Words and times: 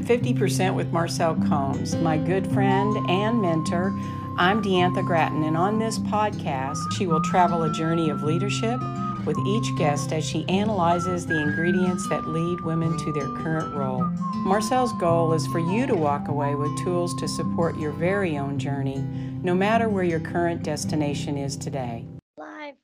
Welcome 0.00 0.22
to 0.22 0.34
50% 0.34 0.74
with 0.74 0.92
Marcel 0.92 1.34
Combs, 1.46 1.94
my 1.96 2.16
good 2.16 2.50
friend 2.52 2.96
and 3.10 3.42
mentor. 3.42 3.90
I'm 4.38 4.62
Deantha 4.62 5.04
Grattan, 5.04 5.44
and 5.44 5.58
on 5.58 5.78
this 5.78 5.98
podcast, 5.98 6.78
she 6.96 7.06
will 7.06 7.20
travel 7.20 7.64
a 7.64 7.72
journey 7.72 8.08
of 8.08 8.22
leadership 8.22 8.80
with 9.26 9.36
each 9.46 9.76
guest 9.76 10.12
as 10.12 10.24
she 10.24 10.48
analyzes 10.48 11.26
the 11.26 11.38
ingredients 11.38 12.08
that 12.08 12.26
lead 12.26 12.62
women 12.62 12.96
to 12.96 13.12
their 13.12 13.28
current 13.42 13.74
role. 13.74 14.02
Marcel's 14.36 14.94
goal 14.94 15.34
is 15.34 15.46
for 15.48 15.58
you 15.58 15.86
to 15.86 15.94
walk 15.94 16.28
away 16.28 16.54
with 16.54 16.74
tools 16.82 17.14
to 17.16 17.28
support 17.28 17.78
your 17.78 17.92
very 17.92 18.38
own 18.38 18.58
journey, 18.58 19.04
no 19.42 19.54
matter 19.54 19.90
where 19.90 20.04
your 20.04 20.20
current 20.20 20.62
destination 20.62 21.36
is 21.36 21.58
today. 21.58 22.06
Live 22.38 22.74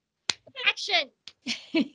action. 0.67 1.09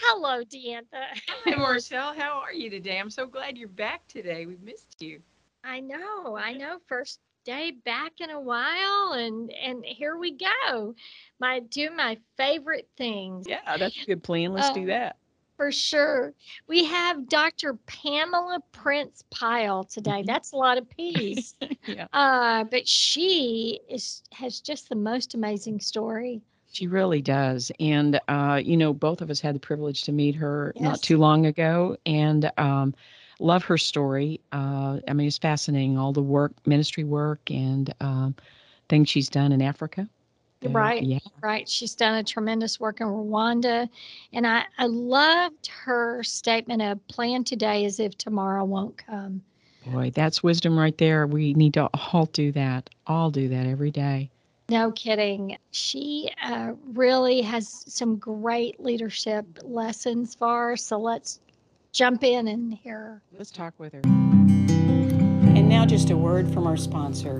Hello, 0.00 0.44
Deantha. 0.44 1.04
Hi, 1.44 1.54
Marcelle. 1.56 2.14
How 2.14 2.40
are 2.40 2.52
you 2.52 2.70
today? 2.70 2.98
I'm 2.98 3.10
so 3.10 3.26
glad 3.26 3.58
you're 3.58 3.68
back 3.68 4.06
today. 4.06 4.46
We've 4.46 4.62
missed 4.62 5.00
you. 5.00 5.20
I 5.64 5.80
know. 5.80 6.36
I 6.36 6.52
know. 6.52 6.78
First 6.86 7.20
day 7.44 7.72
back 7.84 8.12
in 8.20 8.30
a 8.30 8.40
while, 8.40 9.12
and 9.14 9.50
and 9.52 9.84
here 9.84 10.16
we 10.16 10.36
go. 10.36 10.94
My 11.40 11.60
do 11.60 11.90
my 11.90 12.18
favorite 12.36 12.88
things. 12.96 13.46
Yeah, 13.48 13.76
that's 13.76 14.00
a 14.02 14.06
good 14.06 14.22
plan. 14.22 14.52
Let's 14.52 14.68
uh, 14.68 14.74
do 14.74 14.86
that. 14.86 15.16
For 15.56 15.72
sure. 15.72 16.34
We 16.68 16.84
have 16.84 17.28
Dr. 17.28 17.74
Pamela 17.86 18.60
Prince 18.70 19.24
Pyle 19.30 19.82
today. 19.82 20.10
Mm-hmm. 20.20 20.26
That's 20.26 20.52
a 20.52 20.56
lot 20.56 20.78
of 20.78 20.88
P's. 20.88 21.56
yeah. 21.86 22.06
Uh, 22.12 22.62
but 22.64 22.86
she 22.86 23.80
is 23.88 24.22
has 24.32 24.60
just 24.60 24.88
the 24.88 24.94
most 24.94 25.34
amazing 25.34 25.80
story. 25.80 26.40
She 26.78 26.86
really 26.86 27.20
does. 27.20 27.72
And, 27.80 28.20
uh, 28.28 28.62
you 28.64 28.76
know, 28.76 28.92
both 28.92 29.20
of 29.20 29.30
us 29.30 29.40
had 29.40 29.56
the 29.56 29.58
privilege 29.58 30.02
to 30.02 30.12
meet 30.12 30.36
her 30.36 30.72
yes. 30.76 30.84
not 30.84 31.02
too 31.02 31.18
long 31.18 31.44
ago 31.44 31.96
and 32.06 32.52
um, 32.56 32.94
love 33.40 33.64
her 33.64 33.76
story. 33.76 34.40
Uh, 34.52 35.00
I 35.08 35.12
mean, 35.12 35.26
it's 35.26 35.38
fascinating, 35.38 35.98
all 35.98 36.12
the 36.12 36.22
work, 36.22 36.52
ministry 36.66 37.02
work, 37.02 37.40
and 37.50 37.92
um, 38.00 38.36
things 38.88 39.08
she's 39.08 39.28
done 39.28 39.50
in 39.50 39.60
Africa. 39.60 40.08
Uh, 40.64 40.68
right. 40.68 41.02
Yeah. 41.02 41.18
Right. 41.40 41.68
She's 41.68 41.96
done 41.96 42.14
a 42.14 42.22
tremendous 42.22 42.78
work 42.78 43.00
in 43.00 43.08
Rwanda. 43.08 43.88
And 44.32 44.46
I, 44.46 44.62
I 44.78 44.86
loved 44.86 45.66
her 45.82 46.22
statement 46.22 46.80
of 46.80 47.04
plan 47.08 47.42
today 47.42 47.86
as 47.86 47.98
if 47.98 48.16
tomorrow 48.16 48.64
won't 48.64 48.96
come. 48.96 49.42
Boy, 49.84 50.12
that's 50.14 50.44
wisdom 50.44 50.78
right 50.78 50.96
there. 50.96 51.26
We 51.26 51.54
need 51.54 51.74
to 51.74 51.90
all 52.12 52.26
do 52.26 52.52
that, 52.52 52.88
all 53.08 53.32
do 53.32 53.48
that 53.48 53.66
every 53.66 53.90
day. 53.90 54.30
No 54.70 54.92
kidding. 54.92 55.56
She 55.70 56.30
uh, 56.44 56.72
really 56.92 57.40
has 57.40 57.84
some 57.88 58.16
great 58.16 58.78
leadership 58.78 59.46
lessons 59.62 60.34
for 60.34 60.72
us. 60.72 60.82
So 60.82 60.98
let's 60.98 61.40
jump 61.92 62.22
in 62.22 62.48
and 62.48 62.74
hear 62.74 62.98
her. 62.98 63.22
Let's 63.38 63.50
talk 63.50 63.72
with 63.78 63.94
her. 63.94 64.02
And 64.04 65.70
now, 65.70 65.86
just 65.86 66.10
a 66.10 66.16
word 66.16 66.52
from 66.52 66.66
our 66.66 66.76
sponsor. 66.76 67.38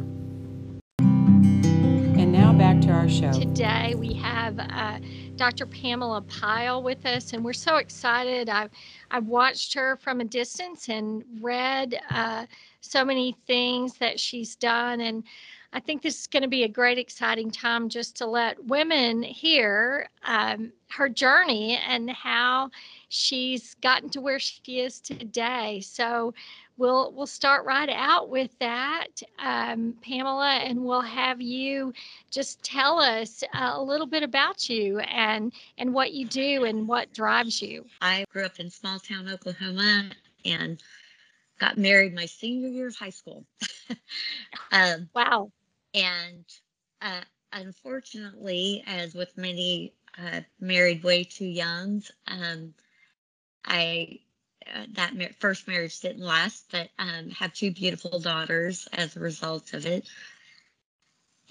And 1.00 2.32
now 2.32 2.54
back 2.54 2.80
to 2.82 2.88
our 2.88 3.10
show. 3.10 3.30
Today 3.32 3.94
we 3.94 4.14
have 4.14 4.58
uh, 4.58 4.98
Dr. 5.36 5.66
Pamela 5.66 6.22
Pyle 6.22 6.82
with 6.82 7.04
us, 7.04 7.34
and 7.34 7.44
we're 7.44 7.52
so 7.52 7.76
excited. 7.76 8.48
I've, 8.48 8.70
I've 9.10 9.26
watched 9.26 9.74
her 9.74 9.96
from 9.96 10.20
a 10.20 10.24
distance 10.24 10.88
and 10.88 11.22
read 11.42 12.00
uh, 12.08 12.46
so 12.80 13.04
many 13.04 13.36
things 13.46 13.98
that 13.98 14.18
she's 14.18 14.56
done. 14.56 15.02
And 15.02 15.24
I 15.72 15.80
think 15.80 16.02
this 16.02 16.20
is 16.20 16.26
going 16.26 16.42
to 16.42 16.48
be 16.48 16.64
a 16.64 16.68
great, 16.68 16.98
exciting 16.98 17.50
time 17.50 17.88
just 17.88 18.16
to 18.16 18.26
let 18.26 18.64
women 18.64 19.22
hear 19.22 20.08
um, 20.24 20.72
her 20.90 21.08
journey 21.08 21.78
and 21.86 22.10
how 22.10 22.70
she's 23.10 23.74
gotten 23.82 24.08
to 24.10 24.20
where 24.20 24.38
she 24.38 24.80
is 24.80 24.98
today. 25.00 25.80
So 25.80 26.32
we'll 26.78 27.12
we'll 27.12 27.26
start 27.26 27.66
right 27.66 27.90
out 27.90 28.30
with 28.30 28.58
that, 28.60 29.08
um, 29.38 29.94
Pamela, 30.02 30.54
and 30.54 30.82
we'll 30.84 31.02
have 31.02 31.42
you 31.42 31.92
just 32.30 32.62
tell 32.62 32.98
us 32.98 33.44
a 33.52 33.82
little 33.82 34.06
bit 34.06 34.22
about 34.22 34.70
you 34.70 35.00
and 35.00 35.52
and 35.76 35.92
what 35.92 36.12
you 36.12 36.24
do 36.24 36.64
and 36.64 36.88
what 36.88 37.12
drives 37.12 37.60
you. 37.60 37.84
I 38.00 38.24
grew 38.30 38.44
up 38.44 38.58
in 38.58 38.70
small 38.70 38.98
town 38.98 39.28
Oklahoma 39.28 40.10
and 40.46 40.82
got 41.58 41.76
married 41.76 42.14
my 42.14 42.24
senior 42.24 42.68
year 42.68 42.86
of 42.86 42.96
high 42.96 43.10
school. 43.10 43.44
um, 44.72 45.10
wow. 45.14 45.50
And 45.98 46.44
uh, 47.02 47.22
unfortunately, 47.52 48.84
as 48.86 49.14
with 49.14 49.36
many 49.36 49.94
uh, 50.16 50.40
married 50.60 51.02
way 51.02 51.24
too 51.24 51.46
young, 51.46 52.02
um, 52.28 52.74
I 53.64 54.20
uh, 54.72 54.86
that 54.92 55.16
ma- 55.16 55.26
first 55.38 55.66
marriage 55.66 55.98
didn't 56.00 56.22
last, 56.22 56.66
but 56.70 56.88
um, 56.98 57.30
have 57.30 57.52
two 57.52 57.72
beautiful 57.72 58.20
daughters 58.20 58.86
as 58.92 59.16
a 59.16 59.20
result 59.20 59.72
of 59.72 59.86
it. 59.86 60.08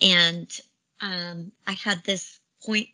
And 0.02 0.50
um, 1.02 1.52
I 1.66 1.74
had 1.74 2.04
this 2.04 2.40
point 2.64 2.88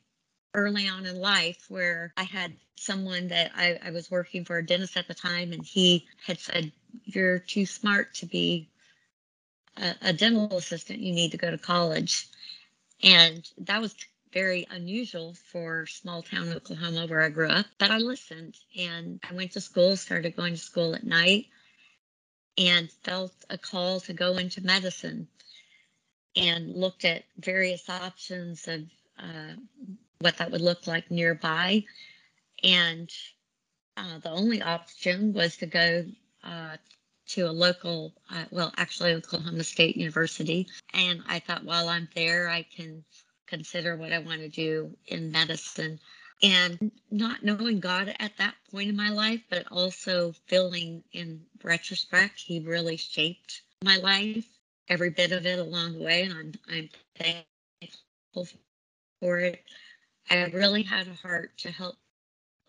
early 0.54 0.88
on 0.88 1.06
in 1.06 1.20
life 1.20 1.66
where 1.70 2.14
I 2.18 2.24
had 2.24 2.54
someone 2.78 3.28
that 3.28 3.52
I, 3.56 3.80
I 3.84 3.92
was 3.92 4.10
working 4.10 4.46
for 4.46 4.58
a 4.58 4.66
dentist 4.66 4.98
at 4.98 5.08
the 5.08 5.14
time, 5.14 5.54
and 5.54 5.64
he 5.66 6.08
had 6.26 6.40
said, 6.40 6.72
You're 7.04 7.40
too 7.40 7.66
smart 7.66 8.16
to 8.16 8.26
be 8.26 8.70
a, 9.78 9.96
a 10.02 10.14
dental 10.14 10.58
assistant, 10.58 11.00
you 11.00 11.14
need 11.14 11.32
to 11.32 11.38
go 11.38 11.52
to 11.52 11.58
college. 11.58 12.28
And 13.02 13.48
that 13.60 13.82
was 13.82 13.96
very 14.32 14.66
unusual 14.72 15.36
for 15.52 15.86
small 15.86 16.24
town 16.24 16.52
Oklahoma 16.52 17.06
where 17.08 17.22
I 17.22 17.30
grew 17.30 17.50
up. 17.50 17.66
But 17.78 17.92
I 17.92 17.98
listened 17.98 18.56
and 18.78 19.20
I 19.30 19.34
went 19.34 19.52
to 19.52 19.62
school, 19.62 19.96
started 19.96 20.36
going 20.36 20.54
to 20.56 20.60
school 20.60 20.96
at 20.96 21.06
night, 21.06 21.46
and 22.58 22.92
felt 23.04 23.34
a 23.50 23.58
call 23.58 24.00
to 24.02 24.14
go 24.14 24.38
into 24.38 24.62
medicine 24.62 25.28
and 26.36 26.76
looked 26.76 27.06
at 27.06 27.24
various 27.38 27.90
options 27.90 28.68
of 28.68 28.82
uh, 29.20 29.54
what 30.20 30.38
that 30.38 30.52
would 30.52 30.62
look 30.62 30.88
like 30.88 31.12
nearby. 31.12 31.84
And 32.64 33.10
uh, 33.98 34.20
the 34.20 34.32
only 34.32 34.62
option 34.62 35.34
was 35.34 35.58
to 35.58 35.68
go 35.68 36.06
uh, 36.44 36.78
to 37.28 37.44
a 37.44 37.52
local, 37.52 38.14
uh, 38.30 38.46
well, 38.52 38.74
actually 38.78 39.14
Oklahoma 39.14 39.64
State 39.64 39.96
University. 39.96 40.68
And 40.94 41.22
I 41.28 41.40
thought 41.40 41.64
while 41.64 41.90
I'm 41.90 42.08
there, 42.16 42.50
I 42.50 42.64
can 42.64 43.04
consider 43.48 43.96
what 43.96 44.12
I 44.12 44.20
want 44.20 44.42
to 44.42 44.50
do 44.50 44.96
in 45.08 45.32
medicine. 45.32 46.00
And 46.42 46.92
not 47.10 47.44
knowing 47.44 47.80
God 47.80 48.14
at 48.20 48.38
that 48.38 48.56
point 48.70 48.90
in 48.90 48.98
my 48.98 49.10
life, 49.10 49.42
but 49.50 49.66
also 49.72 50.34
feeling 50.48 51.04
in 51.14 51.42
retrospect, 51.64 52.40
He 52.40 52.60
really 52.60 52.98
shaped 52.98 53.62
my 53.84 53.98
life, 53.98 54.46
every 54.90 55.10
bit 55.10 55.32
of 55.32 55.46
it 55.46 55.60
along 55.60 55.94
the 55.94 56.04
way. 56.04 56.24
And 56.24 56.34
I'm, 56.34 56.54
I'm 56.70 56.90
thankful 57.16 58.48
for 59.22 59.40
it. 59.40 59.64
I 60.30 60.46
really 60.46 60.84
had 60.84 61.08
a 61.08 61.14
heart 61.14 61.58
to 61.60 61.72
help 61.72 61.96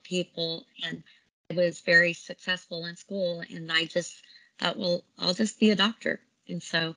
people 0.05 0.65
and 0.85 1.03
I 1.51 1.55
was 1.55 1.81
very 1.81 2.13
successful 2.13 2.87
in 2.87 2.97
school 2.97 3.43
and 3.51 3.71
I 3.73 3.87
just 3.87 4.23
thought, 4.59 4.79
well, 4.79 5.03
I'll 5.19 5.35
just 5.35 5.59
be 5.61 5.71
a 5.71 5.77
doctor. 5.77 6.21
And 6.49 6.63
so 6.63 6.95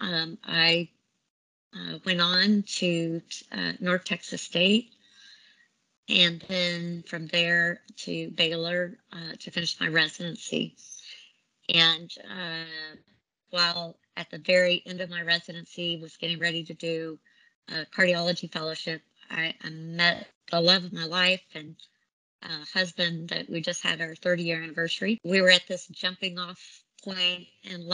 um, 0.00 0.38
I 0.44 0.88
uh, 1.74 1.98
went 2.04 2.20
on 2.20 2.64
to 2.66 3.20
uh, 3.52 3.72
North 3.80 4.04
Texas 4.04 4.42
State 4.42 4.90
and 6.08 6.42
then 6.48 7.02
from 7.06 7.26
there 7.26 7.80
to 7.96 8.30
Baylor 8.30 8.96
uh, 9.12 9.34
to 9.40 9.50
finish 9.50 9.78
my 9.78 9.88
residency. 9.88 10.74
And 11.74 12.10
uh, 12.24 12.96
while 13.50 13.96
at 14.16 14.30
the 14.30 14.38
very 14.38 14.82
end 14.86 15.00
of 15.00 15.10
my 15.10 15.22
residency, 15.22 15.98
was 16.00 16.16
getting 16.16 16.38
ready 16.38 16.64
to 16.64 16.74
do 16.74 17.18
a 17.68 17.84
cardiology 17.96 18.50
fellowship, 18.50 19.02
I, 19.30 19.54
I 19.62 19.70
met 19.70 20.28
the 20.50 20.60
love 20.60 20.84
of 20.84 20.92
my 20.92 21.04
life 21.04 21.42
and 21.54 21.76
uh, 22.42 22.64
husband 22.72 23.30
that 23.30 23.48
we 23.50 23.60
just 23.60 23.82
had 23.82 24.00
our 24.00 24.14
30 24.14 24.42
year 24.42 24.62
anniversary. 24.62 25.18
We 25.24 25.40
were 25.40 25.50
at 25.50 25.66
this 25.68 25.86
jumping 25.88 26.38
off 26.38 26.82
point 27.04 27.46
in 27.64 27.88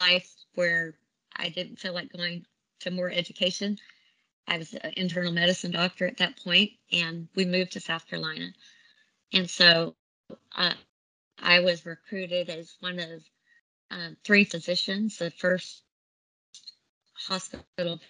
life 0.00 0.32
where 0.54 0.94
I 1.36 1.48
didn't 1.48 1.78
feel 1.78 1.94
like 1.94 2.12
going 2.12 2.44
to 2.80 2.90
more 2.90 3.10
education. 3.10 3.78
I 4.48 4.58
was 4.58 4.74
an 4.74 4.92
internal 4.96 5.32
medicine 5.32 5.72
doctor 5.72 6.06
at 6.06 6.18
that 6.18 6.42
point, 6.42 6.70
and 6.92 7.28
we 7.34 7.44
moved 7.44 7.72
to 7.72 7.80
South 7.80 8.06
Carolina. 8.08 8.52
And 9.32 9.50
so 9.50 9.96
uh, 10.56 10.74
I 11.42 11.60
was 11.60 11.84
recruited 11.84 12.48
as 12.48 12.76
one 12.80 12.98
of 12.98 13.22
uh, 13.90 14.10
three 14.24 14.44
physicians, 14.44 15.18
the 15.18 15.30
first 15.30 15.82
hospital 17.14 18.00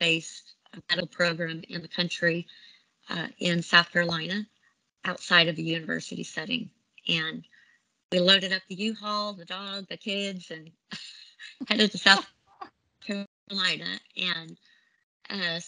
based 0.00 0.54
medical 0.88 1.06
program 1.06 1.62
in 1.68 1.82
the 1.82 1.88
country 1.88 2.46
uh, 3.10 3.28
in 3.38 3.62
South 3.62 3.90
Carolina 3.92 4.46
outside 5.04 5.48
of 5.48 5.56
the 5.56 5.62
university 5.62 6.24
setting. 6.24 6.70
And 7.08 7.44
we 8.10 8.20
loaded 8.20 8.52
up 8.52 8.62
the 8.68 8.74
U-Haul, 8.74 9.34
the 9.34 9.44
dog, 9.44 9.86
the 9.88 9.96
kids, 9.96 10.50
and 10.50 10.70
headed 11.68 11.92
to 11.92 11.98
South 11.98 12.26
Carolina. 13.04 13.98
And 14.16 14.56
uh, 15.30 15.60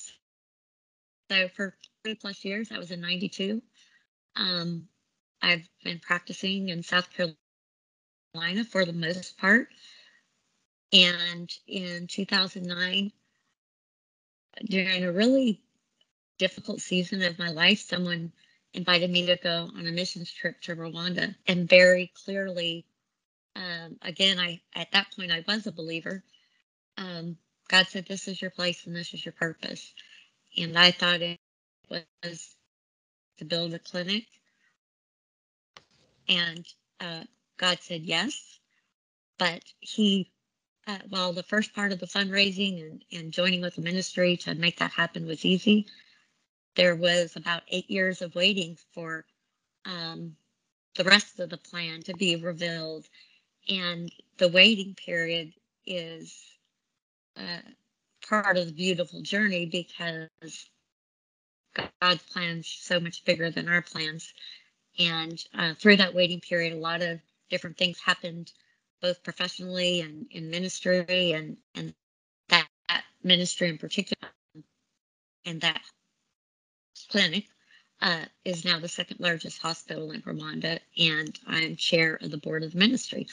so 1.30 1.48
for 1.54 1.74
three 2.02 2.14
plus 2.14 2.44
years, 2.44 2.70
I 2.72 2.78
was 2.78 2.90
in 2.90 3.00
92. 3.00 3.62
Um, 4.36 4.88
I've 5.42 5.68
been 5.84 5.98
practicing 5.98 6.68
in 6.68 6.82
South 6.82 7.08
Carolina 7.12 8.64
for 8.64 8.84
the 8.84 8.92
most 8.92 9.38
part. 9.38 9.68
And 10.92 11.52
in 11.66 12.06
2009, 12.06 13.12
during 14.64 15.04
a 15.04 15.12
really 15.12 15.60
difficult 16.38 16.80
season 16.80 17.22
of 17.22 17.38
my 17.38 17.50
life, 17.50 17.80
someone 17.80 18.32
invited 18.76 19.10
me 19.10 19.26
to 19.26 19.36
go 19.38 19.70
on 19.76 19.88
a 19.88 19.92
missions 19.92 20.32
trip 20.32 20.60
to 20.62 20.76
Rwanda. 20.76 21.36
And 21.48 21.68
very 21.68 22.12
clearly, 22.26 22.86
um, 23.56 23.98
again, 24.02 24.38
I 24.40 24.60
at 24.76 24.92
that 24.92 25.08
point 25.16 25.32
I 25.32 25.44
was 25.48 25.66
a 25.66 25.72
believer. 25.72 26.24
Um, 26.98 27.38
God 27.68 27.86
said, 27.88 28.06
"This 28.06 28.28
is 28.28 28.42
your 28.42 28.52
place 28.52 28.86
and 28.86 28.96
this 28.96 29.14
is 29.14 29.24
your 29.24 29.32
purpose." 29.34 29.94
And 30.58 30.78
I 30.78 30.92
thought 30.92 31.22
it 31.22 31.38
was 31.90 32.56
to 33.38 33.46
build 33.46 33.74
a 33.74 33.80
clinic, 33.80 34.26
and 36.28 36.66
uh, 37.00 37.24
God 37.58 37.78
said 37.82 38.02
yes. 38.02 38.60
But 39.38 39.64
He, 39.80 40.30
uh, 40.86 40.98
while 41.10 41.32
the 41.34 41.42
first 41.44 41.74
part 41.74 41.92
of 41.92 42.00
the 42.00 42.06
fundraising 42.06 42.82
and, 42.82 43.04
and 43.12 43.32
joining 43.32 43.62
with 43.62 43.76
the 43.76 43.82
ministry 43.82 44.36
to 44.38 44.54
make 44.54 44.78
that 44.78 44.92
happen 44.92 45.26
was 45.26 45.44
easy, 45.46 45.86
there 46.76 46.94
was 46.94 47.36
about 47.36 47.62
eight 47.68 47.90
years 47.90 48.22
of 48.22 48.34
waiting 48.34 48.78
for 48.92 49.24
um, 49.84 50.36
the 50.96 51.04
rest 51.04 51.40
of 51.40 51.50
the 51.50 51.56
plan 51.58 52.02
to 52.02 52.14
be 52.14 52.36
revealed. 52.36 53.06
And 53.68 54.12
the 54.38 54.48
waiting 54.48 54.94
period 54.94 55.52
is 55.86 56.34
uh, 57.36 57.60
part 58.28 58.56
of 58.56 58.66
the 58.66 58.72
beautiful 58.72 59.22
journey 59.22 59.66
because 59.66 60.68
God's 62.00 62.22
plans 62.24 62.68
so 62.68 63.00
much 63.00 63.24
bigger 63.24 63.50
than 63.50 63.68
our 63.68 63.82
plans. 63.82 64.32
And 64.98 65.42
uh, 65.54 65.74
through 65.74 65.96
that 65.96 66.14
waiting 66.14 66.40
period, 66.40 66.72
a 66.72 66.78
lot 66.78 67.02
of 67.02 67.20
different 67.50 67.76
things 67.76 67.98
happened, 68.00 68.52
both 69.02 69.22
professionally 69.22 70.00
and 70.00 70.26
in 70.30 70.50
ministry, 70.50 71.32
and 71.32 71.56
and 71.74 71.94
that, 72.48 72.66
that 72.88 73.04
ministry 73.22 73.68
in 73.68 73.78
particular, 73.78 74.30
and 75.44 75.60
that 75.60 75.82
clinic 77.08 77.46
uh, 78.00 78.24
is 78.44 78.64
now 78.64 78.78
the 78.78 78.88
second 78.88 79.20
largest 79.20 79.60
hospital 79.60 80.10
in 80.10 80.22
Rwanda, 80.22 80.78
and 80.98 81.38
I'm 81.46 81.76
chair 81.76 82.18
of 82.20 82.30
the 82.30 82.38
board 82.38 82.62
of 82.62 82.72
the 82.72 82.78
ministry. 82.78 83.26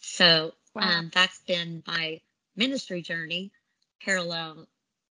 So 0.00 0.52
wow. 0.74 0.82
um, 0.82 1.10
that's 1.12 1.40
been 1.40 1.82
my 1.86 2.20
ministry 2.56 3.02
journey, 3.02 3.52
parallel 4.02 4.66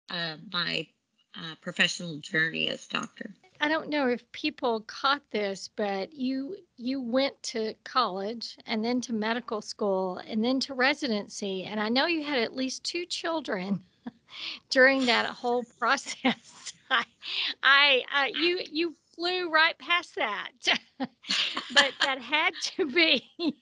uh, 0.09 0.37
my 0.51 0.87
uh, 1.35 1.55
professional 1.61 2.17
journey 2.17 2.69
as 2.69 2.87
doctor. 2.87 3.33
I 3.59 3.69
don't 3.69 3.89
know 3.89 4.07
if 4.07 4.31
people 4.31 4.81
caught 4.81 5.23
this, 5.31 5.69
but 5.75 6.13
you 6.13 6.57
you 6.77 7.01
went 7.01 7.41
to 7.43 7.73
college 7.83 8.55
and 8.67 8.85
then 8.85 9.01
to 9.01 9.13
medical 9.13 9.61
school 9.61 10.21
and 10.27 10.43
then 10.43 10.59
to 10.61 10.75
residency, 10.75 11.63
and 11.63 11.79
I 11.79 11.89
know 11.89 12.05
you 12.05 12.23
had 12.23 12.39
at 12.39 12.55
least 12.55 12.83
two 12.83 13.05
children 13.05 13.83
during 14.69 15.05
that 15.05 15.25
whole 15.27 15.63
process. 15.79 16.73
I, 16.91 17.05
I, 17.63 18.03
uh, 18.15 18.25
you, 18.39 18.61
you 18.71 18.95
flew 19.15 19.49
right 19.49 19.77
past 19.77 20.15
that, 20.15 20.51
but 20.99 21.91
that 22.01 22.19
had 22.21 22.53
to 22.77 22.85
be, 22.85 23.29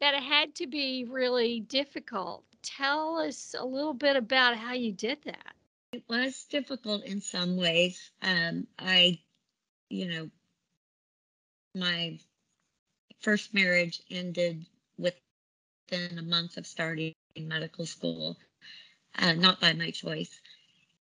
that 0.00 0.14
had 0.14 0.54
to 0.56 0.66
be 0.66 1.04
really 1.08 1.60
difficult. 1.60 2.44
Tell 2.62 3.18
us 3.18 3.54
a 3.58 3.64
little 3.64 3.94
bit 3.94 4.16
about 4.16 4.56
how 4.56 4.74
you 4.74 4.92
did 4.92 5.18
that. 5.24 5.54
It 5.92 6.04
was 6.08 6.44
difficult 6.48 7.04
in 7.04 7.20
some 7.20 7.56
ways. 7.56 8.12
Um, 8.22 8.66
I, 8.78 9.18
you 9.88 10.06
know, 10.06 10.30
my 11.74 12.18
first 13.20 13.54
marriage 13.54 14.02
ended 14.10 14.66
within 14.98 16.18
a 16.18 16.22
month 16.22 16.56
of 16.56 16.66
starting 16.66 17.14
medical 17.38 17.86
school 17.86 18.36
uh, 19.18 19.34
not 19.34 19.60
by 19.60 19.72
my 19.72 19.90
choice. 19.90 20.40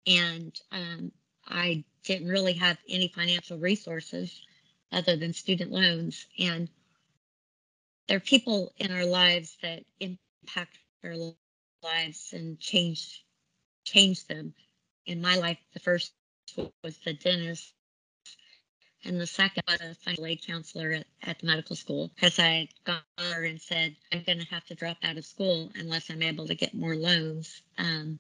And 0.07 0.55
um, 0.73 1.13
I 1.47 1.85
didn't 2.05 2.29
really 2.29 2.55
have 2.55 2.79
any 2.89 3.09
financial 3.09 3.59
resources 3.59 4.41
other 4.93 5.17
than 5.17 5.33
student 5.33 5.73
loans. 5.73 6.27
And 6.39 6.69
there 8.09 8.19
are 8.19 8.21
people 8.21 8.73
in 8.79 8.93
our 8.93 9.07
lives 9.07 9.57
that 9.63 9.85
impact 10.01 10.79
our 11.05 11.17
lives 11.83 12.31
and 12.33 12.59
change 12.61 13.25
change 13.85 14.27
them. 14.29 14.55
In 15.07 15.23
my 15.23 15.37
life, 15.37 15.59
the 15.75 15.81
first 15.81 16.15
was 16.83 16.99
the 17.05 17.15
dentist, 17.15 17.74
and 19.07 19.21
the 19.21 19.27
second 19.27 19.63
was 19.69 19.81
a 19.81 19.95
financial 19.95 20.27
aid 20.27 20.47
counselor 20.47 20.93
at, 20.93 21.07
at 21.23 21.39
the 21.39 21.47
medical 21.47 21.77
school 21.77 22.11
because 22.15 22.39
I 22.39 22.49
had 22.49 22.69
gone 22.85 23.01
there 23.19 23.45
and 23.45 23.61
said, 23.61 23.97
I'm 24.13 24.23
going 24.25 24.41
to 24.41 24.47
have 24.47 24.65
to 24.67 24.75
drop 24.75 24.99
out 25.03 25.17
of 25.17 25.25
school 25.25 25.71
unless 25.77 26.11
I'm 26.11 26.23
able 26.23 26.47
to 26.47 26.55
get 26.55 26.75
more 26.75 26.97
loans 26.97 27.63
um, 27.79 28.19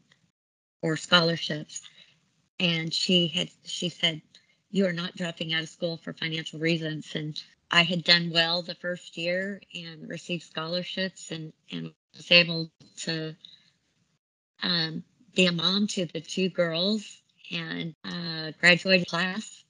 or 0.82 0.96
scholarships. 0.96 1.82
And 2.60 2.92
she 2.92 3.28
had, 3.28 3.50
she 3.64 3.88
said, 3.88 4.22
You 4.70 4.86
are 4.86 4.92
not 4.92 5.16
dropping 5.16 5.54
out 5.54 5.62
of 5.62 5.68
school 5.68 5.96
for 5.96 6.12
financial 6.12 6.60
reasons. 6.60 7.10
And 7.14 7.40
I 7.70 7.82
had 7.82 8.04
done 8.04 8.30
well 8.32 8.62
the 8.62 8.74
first 8.74 9.16
year 9.16 9.60
and 9.74 10.08
received 10.08 10.44
scholarships 10.44 11.30
and, 11.30 11.52
and 11.72 11.92
was 12.16 12.30
able 12.30 12.70
to 12.98 13.34
um, 14.62 15.02
be 15.34 15.46
a 15.46 15.52
mom 15.52 15.86
to 15.88 16.06
the 16.06 16.20
two 16.20 16.48
girls 16.48 17.20
and 17.50 17.94
uh, 18.04 18.52
graduated 18.60 19.08
class 19.08 19.63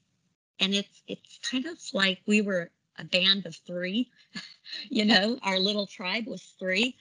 and 0.61 0.75
it's 0.75 1.03
it's 1.07 1.39
kind 1.51 1.67
of 1.67 1.79
like 1.93 2.21
we 2.27 2.41
were 2.41 2.71
a 2.99 3.05
band 3.05 3.47
of 3.47 3.57
three 3.67 4.11
you 4.91 5.05
know 5.05 5.39
our 5.43 5.59
little 5.59 5.87
tribe 5.87 6.27
was 6.27 6.43
three. 6.59 6.97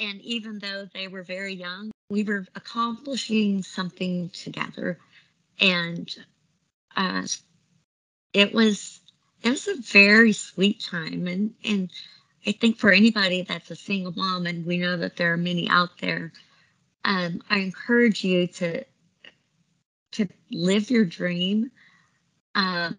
And 0.00 0.20
even 0.20 0.60
though 0.60 0.86
they 0.94 1.08
were 1.08 1.24
very 1.24 1.54
young 1.54 1.90
we 2.10 2.22
were 2.24 2.46
accomplishing 2.54 3.62
something 3.62 4.30
together. 4.30 4.98
And 5.60 6.08
uh, 6.96 7.26
it 8.32 8.54
was 8.54 9.00
it 9.42 9.50
was 9.50 9.68
a 9.68 9.76
very 9.76 10.32
sweet 10.32 10.80
time. 10.80 11.26
And 11.26 11.54
and 11.64 11.90
i 12.46 12.52
think 12.52 12.78
for 12.78 12.90
anybody 12.90 13.42
that's 13.42 13.70
a 13.70 13.76
single 13.76 14.12
mom 14.16 14.46
and 14.46 14.64
we 14.64 14.78
know 14.78 14.96
that 14.96 15.16
there 15.16 15.32
are 15.32 15.36
many 15.36 15.68
out 15.68 15.90
there 16.00 16.32
um, 17.04 17.42
i 17.50 17.58
encourage 17.58 18.24
you 18.24 18.46
to 18.46 18.84
to 20.12 20.28
live 20.50 20.90
your 20.90 21.04
dream 21.04 21.70
um, 22.58 22.98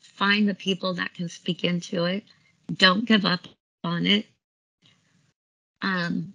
find 0.00 0.48
the 0.48 0.54
people 0.54 0.94
that 0.94 1.14
can 1.14 1.28
speak 1.28 1.64
into 1.64 2.04
it. 2.04 2.24
Don't 2.76 3.06
give 3.06 3.24
up 3.24 3.48
on 3.82 4.06
it. 4.06 4.26
Um, 5.82 6.34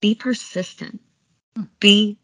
be 0.00 0.14
persistent. 0.14 1.00
Be 1.80 2.18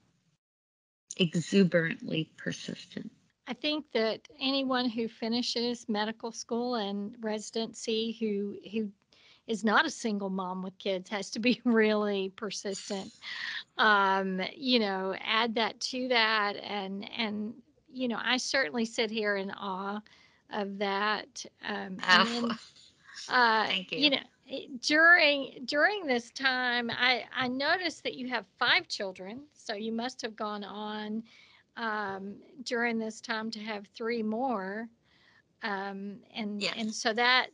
exuberantly 1.17 2.31
persistent. 2.37 3.11
I 3.47 3.55
think 3.55 3.87
that 3.93 4.21
anyone 4.41 4.89
who 4.89 5.09
finishes 5.09 5.87
medical 5.89 6.31
school 6.31 6.77
and 6.77 7.17
residency 7.21 8.17
who 8.21 8.57
who 8.71 8.91
is 9.49 9.65
not 9.65 9.85
a 9.85 9.91
single 9.91 10.31
mom 10.31 10.63
with 10.63 10.79
kids 10.79 11.11
has 11.11 11.31
to 11.31 11.41
be 11.41 11.61
really 11.65 12.33
persistent. 12.37 13.11
Um, 13.79 14.41
you 14.55 14.79
know, 14.79 15.17
add 15.21 15.57
that 15.57 15.81
to 15.81 16.09
that 16.09 16.55
and 16.57 17.09
and 17.17 17.55
you 17.93 18.09
know, 18.09 18.19
I 18.23 18.37
certainly 18.37 18.85
sit 18.85 19.11
here 19.11 19.37
in 19.37 19.51
awe 19.51 20.01
of 20.53 20.79
that. 20.79 21.45
Um, 21.67 21.99
and 22.09 22.29
then, 22.29 22.51
uh, 23.29 23.67
Thank 23.67 23.93
you. 23.93 23.99
You 23.99 24.11
know, 24.11 24.19
during 24.81 25.63
during 25.65 26.07
this 26.07 26.31
time, 26.31 26.91
I 26.91 27.25
I 27.37 27.49
noticed 27.49 28.03
that 28.05 28.15
you 28.15 28.29
have 28.29 28.45
five 28.59 28.89
children, 28.89 29.43
so 29.53 29.75
you 29.75 29.93
must 29.93 30.23
have 30.23 30.37
gone 30.37 30.65
on 30.65 31.23
um, 31.77 32.37
during 32.65 32.99
this 32.99 33.21
time 33.21 33.51
to 33.53 33.61
have 33.61 33.87
three 33.95 34.23
more, 34.23 34.89
um, 35.63 36.17
and 36.35 36.61
yes. 36.61 36.75
and 36.77 36.93
so 36.93 37.13
that 37.13 37.51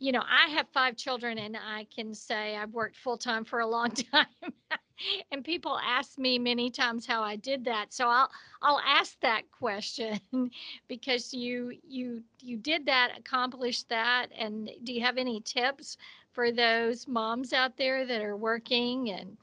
you 0.00 0.12
know, 0.12 0.22
I 0.26 0.48
have 0.48 0.66
five 0.72 0.96
children 0.96 1.38
and 1.38 1.56
I 1.56 1.86
can 1.94 2.14
say 2.14 2.56
I've 2.56 2.72
worked 2.72 2.96
full 2.96 3.18
time 3.18 3.44
for 3.44 3.60
a 3.60 3.66
long 3.66 3.90
time. 4.12 4.26
And 5.32 5.44
people 5.44 5.78
ask 5.78 6.18
me 6.18 6.38
many 6.38 6.70
times 6.70 7.06
how 7.06 7.22
I 7.22 7.36
did 7.36 7.64
that. 7.64 7.92
So 7.92 8.08
I'll 8.08 8.30
I'll 8.62 8.80
ask 8.80 9.18
that 9.20 9.50
question 9.50 10.20
because 10.88 11.32
you 11.34 11.78
you 11.88 12.22
you 12.40 12.56
did 12.56 12.86
that, 12.86 13.12
accomplished 13.18 13.88
that 13.88 14.28
and 14.36 14.70
do 14.84 14.92
you 14.92 15.00
have 15.02 15.18
any 15.18 15.40
tips 15.40 15.96
for 16.32 16.52
those 16.52 17.08
moms 17.08 17.52
out 17.52 17.76
there 17.76 18.06
that 18.06 18.22
are 18.22 18.36
working 18.36 19.10
and 19.10 19.36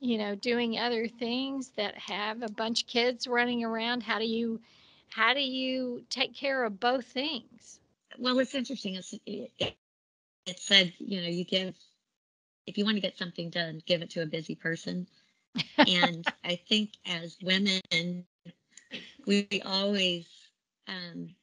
you 0.00 0.18
know 0.18 0.34
doing 0.34 0.78
other 0.78 1.06
things 1.08 1.70
that 1.76 1.96
have 1.96 2.42
a 2.42 2.50
bunch 2.50 2.82
of 2.82 2.88
kids 2.88 3.26
running 3.26 3.64
around? 3.64 4.02
How 4.02 4.18
do 4.18 4.26
you 4.26 4.60
how 5.10 5.34
do 5.34 5.40
you 5.40 6.04
take 6.10 6.34
care 6.34 6.64
of 6.64 6.80
both 6.80 7.06
things? 7.06 7.80
Well, 8.18 8.38
it's 8.40 8.54
interesting. 8.54 8.96
It's, 8.96 9.14
it, 9.26 9.50
it 10.46 10.58
said, 10.58 10.92
you 10.98 11.20
know, 11.20 11.28
you 11.28 11.44
give, 11.44 11.74
if 12.66 12.78
you 12.78 12.84
want 12.84 12.96
to 12.96 13.00
get 13.00 13.18
something 13.18 13.50
done, 13.50 13.82
give 13.86 14.02
it 14.02 14.10
to 14.10 14.22
a 14.22 14.26
busy 14.26 14.54
person. 14.54 15.06
and 15.86 16.26
I 16.44 16.56
think 16.56 16.92
as 17.06 17.38
women, 17.42 17.80
we 19.26 19.48
always 19.64 20.26
um, 20.88 21.34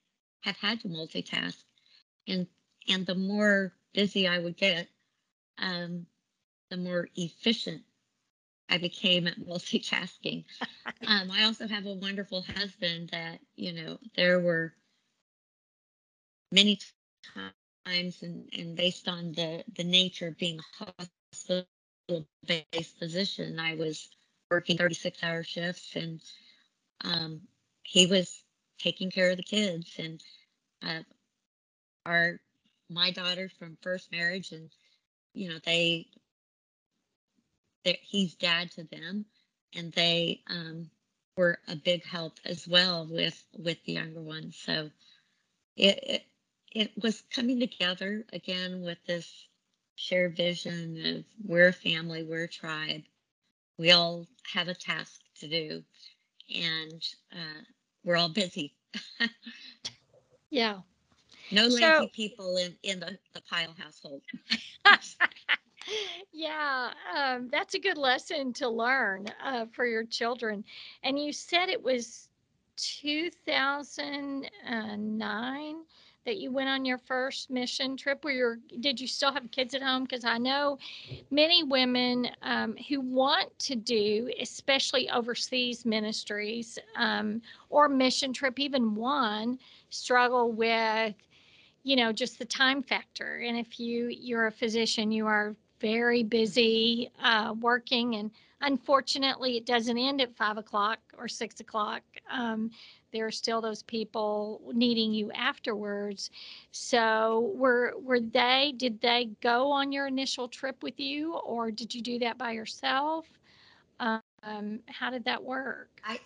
have 0.42 0.58
had 0.58 0.80
to 0.82 0.88
multitask. 0.90 1.64
and 2.28 2.48
and 2.88 3.06
the 3.06 3.16
more 3.16 3.74
busy 3.94 4.28
I 4.28 4.40
would 4.40 4.58
get, 4.58 4.88
um, 5.58 6.06
the 6.70 6.78
more 6.78 7.08
efficient 7.16 7.84
I 8.70 8.78
became 8.78 9.28
at 9.28 9.40
multitasking. 9.40 10.46
um, 11.08 11.32
I 11.32 11.44
also 11.44 11.68
have 11.68 11.86
a 11.86 11.94
wonderful 11.94 12.42
husband 12.42 13.10
that, 13.12 13.40
you 13.56 13.74
know, 13.74 14.00
there 14.16 14.40
were 14.40 14.74
many 16.52 16.80
times 17.86 18.22
and, 18.22 18.50
and 18.58 18.76
based 18.76 19.08
on 19.08 19.34
the, 19.34 19.64
the 19.76 19.84
nature 19.84 20.28
of 20.28 20.38
being 20.38 20.60
a 20.60 20.86
hospital 20.86 21.66
based 22.46 22.98
physician, 23.00 23.60
I 23.60 23.76
was 23.76 24.10
working 24.50 24.78
36 24.78 25.24
hour 25.24 25.44
shifts 25.44 25.96
and 25.96 26.22
um, 27.04 27.42
he 27.84 28.06
was 28.06 28.44
taking 28.80 29.12
care 29.12 29.32
of 29.32 29.38
the 29.38 29.44
kids 29.44 29.96
and 29.98 30.22
uh, 30.84 31.04
our 32.06 32.40
my 32.90 33.12
daughters 33.12 33.52
from 33.58 33.78
first 33.82 34.12
marriage 34.12 34.52
and 34.52 34.70
you 35.34 35.50
know 35.50 35.60
they 35.64 36.08
he's 37.84 38.36
dad 38.36 38.72
to 38.72 38.84
them, 38.84 39.26
and 39.76 39.92
they 39.94 40.42
um, 40.48 40.90
were 41.38 41.58
a 41.68 41.76
big 41.76 42.04
help 42.06 42.40
as 42.46 42.68
well 42.68 43.08
with 43.10 43.44
with 43.58 43.84
the 43.86 43.94
younger 43.94 44.22
ones. 44.22 44.58
So 44.58 44.90
it, 45.78 46.00
it 46.04 46.26
it 46.72 46.92
was 47.02 47.24
coming 47.34 47.60
together 47.60 48.26
again 48.34 48.82
with 48.82 48.98
this 49.06 49.48
shared 49.96 50.36
vision 50.36 51.00
of 51.06 51.24
we're 51.46 51.68
a 51.68 51.74
family, 51.74 52.24
we're 52.24 52.46
a 52.46 52.48
tribe. 52.48 53.04
We 53.78 53.92
all 53.92 54.26
have 54.54 54.68
a 54.68 54.74
task 54.74 55.22
to 55.40 55.48
do, 55.48 55.84
and 56.54 57.06
uh, 57.32 57.62
we're 58.04 58.16
all 58.16 58.30
busy. 58.30 58.74
yeah. 60.50 60.80
No 61.52 61.64
lazy 61.64 61.80
so, 61.80 62.08
people 62.14 62.58
in, 62.58 62.76
in 62.84 63.00
the, 63.00 63.18
the 63.34 63.42
Pyle 63.42 63.74
household. 63.78 64.22
yeah, 66.32 66.92
um, 67.16 67.50
that's 67.52 67.74
a 67.74 67.80
good 67.80 67.98
lesson 67.98 68.54
to 68.54 68.70
learn 68.70 69.26
uh, 69.44 69.66
for 69.74 69.86
your 69.86 70.06
children. 70.06 70.64
And 71.04 71.20
you 71.20 71.34
said 71.34 71.70
it 71.70 71.84
was 71.84 72.30
2009 72.78 75.76
that 76.26 76.38
you 76.38 76.52
went 76.52 76.70
on 76.70 76.86
your 76.86 76.98
first 76.98 77.50
mission 77.50 77.98
trip 77.98 78.24
where 78.24 78.34
you're 78.34 78.60
did 78.80 79.00
you 79.00 79.08
still 79.08 79.32
have 79.32 79.50
kids 79.52 79.74
at 79.74 79.82
home? 79.82 80.04
Because 80.04 80.24
i 80.24 80.38
know 80.38 80.78
many 81.30 81.64
women 81.64 82.28
um, 82.42 82.76
who 82.88 83.02
want 83.02 83.58
to 83.60 83.76
do 83.76 84.30
especially 84.40 85.10
overseas 85.10 85.86
ministries 85.86 86.78
um, 86.96 87.42
or 87.70 87.90
mission 87.90 88.34
trip 88.34 88.60
even 88.60 88.96
one 88.96 89.58
struggle 89.90 90.52
with 90.52 91.16
you 91.84 91.96
know 91.96 92.12
just 92.12 92.40
the 92.40 92.46
time 92.46 92.84
factor. 92.84 93.44
And 93.46 93.58
if 93.58 93.80
you 93.80 94.08
you're 94.08 94.48
a 94.48 94.52
physician 94.52 95.12
you 95.12 95.26
are 95.28 95.56
very 95.80 96.22
busy 96.24 97.12
uh, 97.24 97.56
working, 97.60 98.16
and 98.16 98.32
unfortunately, 98.62 99.58
it 99.58 99.66
doesn't 99.66 99.98
end 99.98 100.22
at 100.22 100.36
five 100.36 100.58
o'clock 100.58 101.00
or 101.18 101.28
six 101.28 101.60
o'clock. 101.60 102.04
Um, 102.32 102.72
there 103.12 103.26
are 103.26 103.32
still 103.32 103.62
those 103.62 103.84
people 103.84 104.62
needing 104.74 105.14
you 105.14 105.32
afterwards. 105.32 106.30
So, 106.72 107.52
were 107.56 107.94
were 108.02 108.20
they? 108.20 108.74
Did 108.78 109.02
they 109.02 109.30
go 109.42 109.72
on 109.72 109.92
your 109.92 110.08
initial 110.08 110.48
trip 110.48 110.84
with 110.84 111.00
you, 111.00 111.36
or 111.36 111.72
did 111.72 111.94
you 111.94 112.02
do 112.02 112.20
that 112.20 112.38
by 112.38 112.52
yourself? 112.52 113.28
Um, 114.00 114.80
how 114.88 115.10
did 115.12 115.26
that 115.26 115.44
work? 115.44 116.02
I 116.04 116.20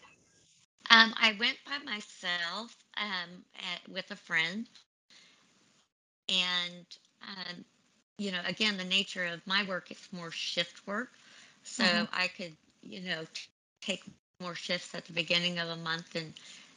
um, 0.89 1.13
I 1.17 1.35
went 1.39 1.57
by 1.65 1.77
myself 1.83 2.75
um, 2.97 3.43
at, 3.55 3.89
with 3.91 4.11
a 4.11 4.15
friend, 4.15 4.67
and 6.29 6.85
um, 7.21 7.65
you 8.17 8.31
know, 8.31 8.41
again, 8.45 8.77
the 8.77 8.85
nature 8.85 9.25
of 9.25 9.45
my 9.47 9.63
work 9.65 9.91
is 9.91 10.07
more 10.11 10.31
shift 10.31 10.85
work. 10.87 11.09
So 11.65 11.83
mm-hmm. 11.83 12.05
I 12.13 12.27
could, 12.27 12.53
you 12.81 13.01
know, 13.01 13.23
t- 13.33 13.49
take 13.81 14.03
more 14.39 14.55
shifts 14.55 14.93
at 14.95 15.05
the 15.05 15.13
beginning 15.13 15.59
of 15.59 15.69
a 15.69 15.75
month 15.75 16.15
and 16.15 16.33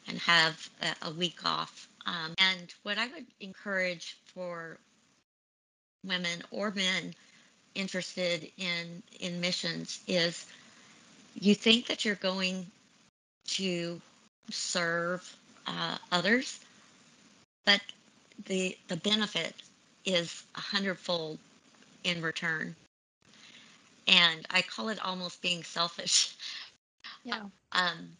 and 0.09 0.19
have 0.19 0.69
a, 0.83 1.09
a 1.09 1.11
week 1.13 1.45
off. 1.45 1.87
Um, 2.07 2.35
and 2.39 2.73
what 2.83 2.99
I 2.99 3.07
would 3.09 3.27
encourage 3.41 4.17
for 4.35 4.79
women 6.05 6.43
or 6.51 6.71
men 6.71 7.15
interested 7.75 8.51
in 8.57 9.03
in 9.21 9.41
missions 9.41 10.01
is 10.07 10.47
you 11.39 11.55
think 11.55 11.87
that 11.87 12.05
you're 12.05 12.15
going 12.17 12.67
to 13.47 14.01
serve 14.51 15.37
uh, 15.67 15.99
others, 16.11 16.61
but 17.67 17.81
the 18.47 18.77
the 18.89 18.97
benefit 18.97 19.55
is 20.05 20.43
a 20.55 20.61
hundredfold 20.61 21.39
in 22.05 22.23
return. 22.23 22.75
And 24.09 24.47
I 24.51 24.63
call 24.63 24.89
it 24.89 25.05
almost 25.05 25.43
being 25.43 25.65
selfish. 25.65 26.37
Yeah. 27.25 27.45
Um, 27.73 28.17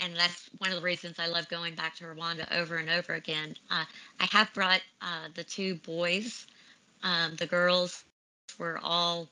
and 0.00 0.16
that's 0.16 0.50
one 0.58 0.70
of 0.70 0.76
the 0.76 0.82
reasons 0.82 1.18
I 1.18 1.26
love 1.26 1.48
going 1.48 1.74
back 1.74 1.96
to 1.96 2.04
Rwanda 2.04 2.50
over 2.52 2.76
and 2.76 2.90
over 2.90 3.14
again. 3.14 3.56
Uh, 3.70 3.84
I 4.20 4.24
have 4.32 4.52
brought 4.54 4.82
uh, 5.02 5.28
the 5.34 5.44
two 5.44 5.76
boys. 5.76 6.46
Um, 7.02 7.36
the 7.36 7.46
girls 7.46 8.04
were 8.58 8.80
all, 8.82 9.28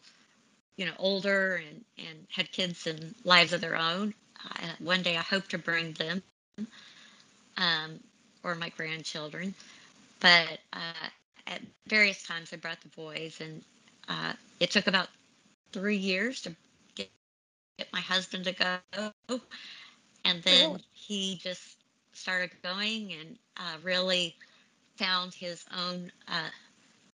you 0.76 0.86
know, 0.86 0.92
older 0.98 1.56
and, 1.56 1.84
and 1.98 2.26
had 2.30 2.52
kids 2.52 2.86
and 2.86 3.14
lives 3.24 3.52
of 3.52 3.60
their 3.60 3.76
own. 3.76 4.14
Uh, 4.44 4.68
one 4.80 5.02
day 5.02 5.16
I 5.16 5.22
hope 5.22 5.48
to 5.48 5.58
bring 5.58 5.92
them 5.94 6.22
um, 7.56 8.00
or 8.44 8.54
my 8.54 8.68
grandchildren. 8.70 9.54
But 10.20 10.58
uh, 10.72 11.08
at 11.46 11.62
various 11.86 12.22
times 12.22 12.52
I 12.52 12.56
brought 12.56 12.80
the 12.80 12.88
boys, 12.88 13.40
and 13.40 13.62
uh, 14.08 14.32
it 14.60 14.70
took 14.70 14.86
about 14.86 15.08
three 15.72 15.96
years 15.96 16.42
to 16.42 16.54
get, 16.94 17.10
get 17.78 17.92
my 17.92 18.00
husband 18.00 18.44
to 18.44 18.52
go. 18.52 19.40
And 20.24 20.42
then 20.42 20.70
really? 20.70 20.84
he 20.92 21.40
just 21.42 21.76
started 22.12 22.50
going 22.62 23.12
and 23.12 23.38
uh, 23.56 23.76
really 23.82 24.34
found 24.96 25.32
his 25.32 25.64
own 25.76 26.12
uh, 26.26 26.50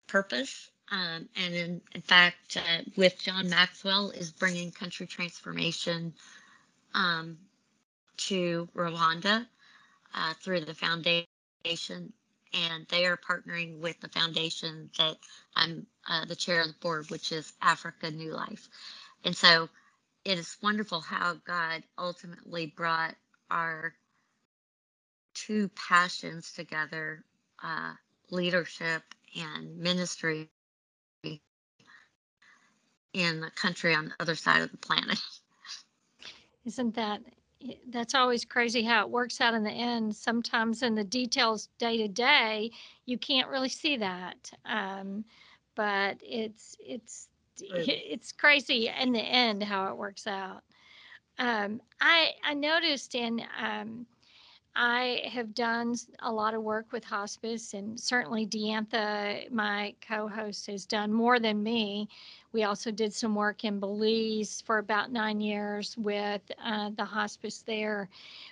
purpose. 0.07 0.69
Um, 0.91 1.27
and 1.35 1.53
in, 1.53 1.81
in 1.93 2.01
fact, 2.01 2.57
uh, 2.57 2.83
with 2.95 3.19
John 3.19 3.49
Maxwell, 3.49 4.11
is 4.11 4.31
bringing 4.31 4.71
country 4.71 5.07
transformation 5.07 6.13
um, 6.93 7.37
to 8.17 8.67
Rwanda 8.75 9.45
uh, 10.13 10.33
through 10.41 10.61
the 10.61 10.73
foundation 10.73 12.13
and 12.53 12.85
they 12.89 13.05
are 13.05 13.17
partnering 13.17 13.79
with 13.79 13.99
the 13.99 14.09
foundation 14.09 14.89
that 14.97 15.17
I'm 15.55 15.87
uh, 16.07 16.25
the 16.25 16.35
chair 16.35 16.61
of 16.61 16.67
the 16.67 16.73
board, 16.81 17.09
which 17.09 17.31
is 17.31 17.53
Africa 17.61 18.11
New 18.11 18.31
Life. 18.33 18.69
And 19.23 19.35
so 19.35 19.69
it 20.25 20.37
is 20.37 20.57
wonderful 20.61 21.01
how 21.01 21.35
God 21.45 21.83
ultimately 21.97 22.67
brought 22.67 23.15
our 23.51 23.93
two 25.33 25.69
passions 25.69 26.53
together 26.53 27.23
uh, 27.63 27.93
leadership 28.29 29.03
and 29.39 29.77
ministry 29.77 30.49
in 33.13 33.43
a 33.43 33.51
country 33.51 33.93
on 33.93 34.05
the 34.05 34.13
other 34.19 34.35
side 34.35 34.61
of 34.61 34.71
the 34.71 34.77
planet. 34.77 35.19
Isn't 36.65 36.95
that 36.95 37.21
that's 37.87 38.15
always 38.15 38.43
crazy 38.45 38.83
how 38.83 39.01
it 39.01 39.09
works 39.09 39.39
out 39.39 39.53
in 39.53 39.63
the 39.63 39.71
end. 39.71 40.15
Sometimes 40.15 40.83
in 40.83 40.95
the 40.95 41.03
details 41.03 41.69
day 41.77 41.97
to 41.97 42.07
day, 42.07 42.71
you 43.05 43.17
can't 43.17 43.49
really 43.49 43.69
see 43.69 43.97
that. 43.97 44.51
Um, 44.65 45.23
but 45.75 46.17
it's 46.21 46.75
it's 46.79 47.27
it's 47.59 48.31
crazy 48.31 48.89
in 48.99 49.11
the 49.11 49.21
end 49.21 49.63
how 49.63 49.87
it 49.87 49.97
works 49.97 50.27
out. 50.27 50.63
Um, 51.39 51.81
I 51.99 52.31
I 52.43 52.53
noticed 52.53 53.15
in 53.15 53.41
um, 53.59 54.05
I 54.75 55.21
have 55.31 55.53
done 55.53 55.95
a 56.19 56.31
lot 56.31 56.55
of 56.55 56.63
work 56.63 56.91
with 56.91 57.03
hospice, 57.03 57.75
and 57.75 57.99
certainly 57.99 58.47
Diantha, 58.47 59.51
my 59.51 59.93
co 60.01 60.27
host, 60.27 60.65
has 60.67 60.85
done 60.85 61.13
more 61.13 61.39
than 61.39 61.61
me. 61.61 62.09
We 62.53 62.63
also 62.63 62.89
did 62.89 63.13
some 63.13 63.35
work 63.35 63.65
in 63.65 63.79
Belize 63.79 64.63
for 64.65 64.79
about 64.79 65.11
nine 65.11 65.41
years 65.41 65.95
with 65.97 66.41
uh, 66.63 66.89
the 66.97 67.05
hospice 67.05 67.61
there. 67.61 68.09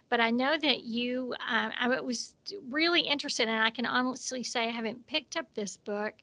But 0.10 0.20
I 0.20 0.30
know 0.30 0.58
that 0.60 0.84
you, 0.84 1.34
uh, 1.40 1.70
I 1.80 2.00
was 2.02 2.36
really 2.70 3.02
interested, 3.02 3.48
and 3.48 3.64
I 3.64 3.72
can 3.72 3.88
honestly 3.88 4.44
say 4.44 4.66
I 4.68 4.72
haven't 4.72 5.08
picked 5.08 5.38
up 5.38 5.48
this 5.56 5.78
book, 5.78 6.14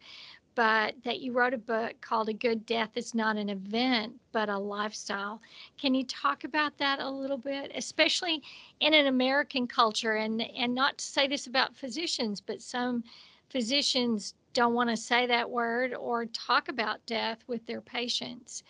but 0.58 0.96
that 1.04 1.20
you 1.20 1.30
wrote 1.30 1.54
a 1.54 1.58
book 1.58 1.94
called 2.00 2.28
A 2.28 2.32
Good 2.32 2.66
Death 2.66 2.90
is 2.96 3.14
Not 3.14 3.36
an 3.36 3.48
Event, 3.48 4.14
but 4.32 4.48
a 4.48 4.58
Lifestyle. 4.58 5.40
Can 5.80 5.94
you 5.94 6.02
talk 6.04 6.42
about 6.42 6.76
that 6.78 6.98
a 6.98 7.08
little 7.08 7.38
bit, 7.38 7.70
especially 7.76 8.42
in 8.80 8.92
an 8.92 9.06
American 9.06 9.68
culture? 9.68 10.14
And, 10.16 10.42
and 10.42 10.74
not 10.74 10.98
to 10.98 11.04
say 11.04 11.28
this 11.28 11.46
about 11.46 11.76
physicians, 11.76 12.40
but 12.40 12.60
some 12.60 13.04
physicians 13.50 14.34
don't 14.52 14.74
want 14.74 14.90
to 14.90 14.96
say 14.96 15.28
that 15.28 15.48
word 15.48 15.94
or 15.94 16.26
talk 16.26 16.68
about 16.68 17.06
death 17.06 17.38
with 17.46 17.64
their 17.64 17.80
patients. 17.80 18.64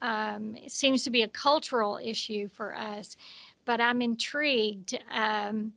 Um, 0.00 0.54
it 0.54 0.70
seems 0.70 1.02
to 1.02 1.10
be 1.10 1.22
a 1.22 1.28
cultural 1.28 1.98
issue 2.00 2.48
for 2.50 2.76
us, 2.76 3.16
but 3.64 3.80
I'm 3.80 4.00
intrigued. 4.00 4.96
Um, 5.10 5.72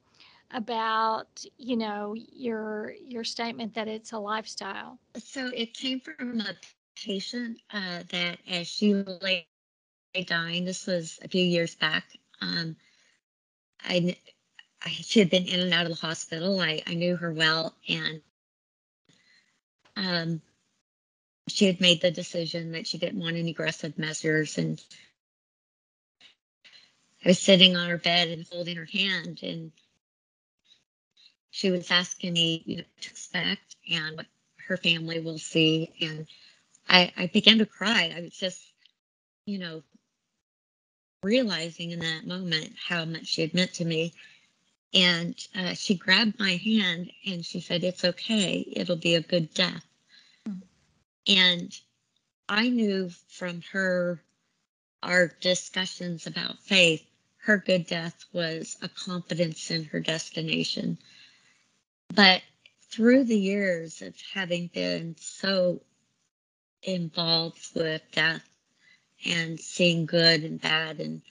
about 0.56 1.44
you 1.58 1.76
know 1.76 2.16
your 2.16 2.94
your 3.06 3.24
statement 3.24 3.76
that 3.76 3.88
it's 3.88 4.14
a 4.14 4.18
lifestyle. 4.18 4.98
So 5.18 5.52
it 5.54 5.74
came 5.74 6.00
from 6.00 6.40
a 6.42 6.56
patient 6.96 7.60
uh, 7.72 8.04
that 8.10 8.40
as 8.50 8.68
she 8.68 8.94
lay 8.94 9.48
dying 10.28 10.64
this 10.64 10.88
was 10.88 11.20
a 11.24 11.28
few 11.28 11.44
years 11.44 11.76
back 11.76 12.06
um, 12.42 12.78
I, 13.84 14.16
I 14.82 14.90
she 14.90 15.20
had 15.20 15.30
been 15.30 15.46
in 15.46 15.60
and 15.60 15.74
out 15.74 15.86
of 15.86 15.92
the 15.92 16.08
hospital. 16.08 16.62
I, 16.62 16.82
I 16.88 16.94
knew 16.94 17.18
her 17.18 17.34
well 17.34 17.76
and 17.90 18.22
um, 19.98 20.42
she 21.50 21.66
had 21.66 21.82
made 21.82 22.02
the 22.02 22.12
decision 22.12 22.72
that 22.72 22.88
she 22.88 22.98
didn't 22.98 23.20
want 23.20 23.36
any 23.36 23.52
aggressive 23.52 23.98
measures 23.98 24.58
and 24.58 24.82
I 27.26 27.30
was 27.30 27.40
sitting 27.40 27.76
on 27.76 27.90
her 27.90 27.98
bed 27.98 28.28
and 28.28 28.46
holding 28.52 28.76
her 28.76 28.86
hand, 28.86 29.40
and 29.42 29.72
she 31.56 31.72
was 31.72 31.90
asking 31.90 32.34
me 32.34 32.62
you 32.66 32.76
know, 32.76 32.84
to 33.00 33.10
expect 33.10 33.78
and 33.90 34.18
what 34.18 34.26
her 34.68 34.76
family 34.76 35.22
will 35.22 35.38
see. 35.38 35.90
And 36.02 36.28
I, 36.90 37.14
I 37.16 37.28
began 37.28 37.60
to 37.60 37.66
cry. 37.66 38.14
I 38.14 38.20
was 38.20 38.34
just, 38.34 38.62
you 39.46 39.58
know, 39.58 39.82
realizing 41.24 41.92
in 41.92 42.00
that 42.00 42.28
moment 42.28 42.74
how 42.86 43.06
much 43.06 43.28
she 43.28 43.40
had 43.40 43.54
meant 43.54 43.74
to 43.76 43.86
me. 43.86 44.12
And 44.94 45.34
uh, 45.56 45.76
she 45.76 45.96
grabbed 45.96 46.38
my 46.42 46.58
hand 46.58 47.10
and 47.26 47.46
she 47.46 47.62
said, 47.62 47.86
It's 47.86 48.04
okay. 48.04 48.66
It'll 48.76 48.98
be 48.98 49.16
a 49.16 49.22
good 49.22 49.54
death. 49.54 49.86
Mm-hmm. 50.46 51.38
And 51.38 51.80
I 52.50 52.68
knew 52.68 53.10
from 53.30 53.62
her, 53.72 54.20
our 55.02 55.32
discussions 55.40 56.28
about 56.28 56.60
faith, 56.60 57.06
her 57.38 57.60
good 57.60 57.88
death 57.88 58.26
was 58.34 58.76
a 58.82 58.90
confidence 58.90 59.72
in 59.72 59.86
her 59.86 60.02
destination. 60.02 60.98
But 62.16 62.44
through 62.92 63.26
the 63.26 63.40
years 63.40 64.02
of 64.04 64.16
having 64.34 64.70
been 64.74 65.18
so 65.20 65.82
involved 66.84 67.70
with 67.76 68.02
death 68.14 68.48
and 69.26 69.60
seeing 69.60 70.06
good 70.08 70.44
and 70.44 70.62
bad 70.62 71.00
and 71.02 71.22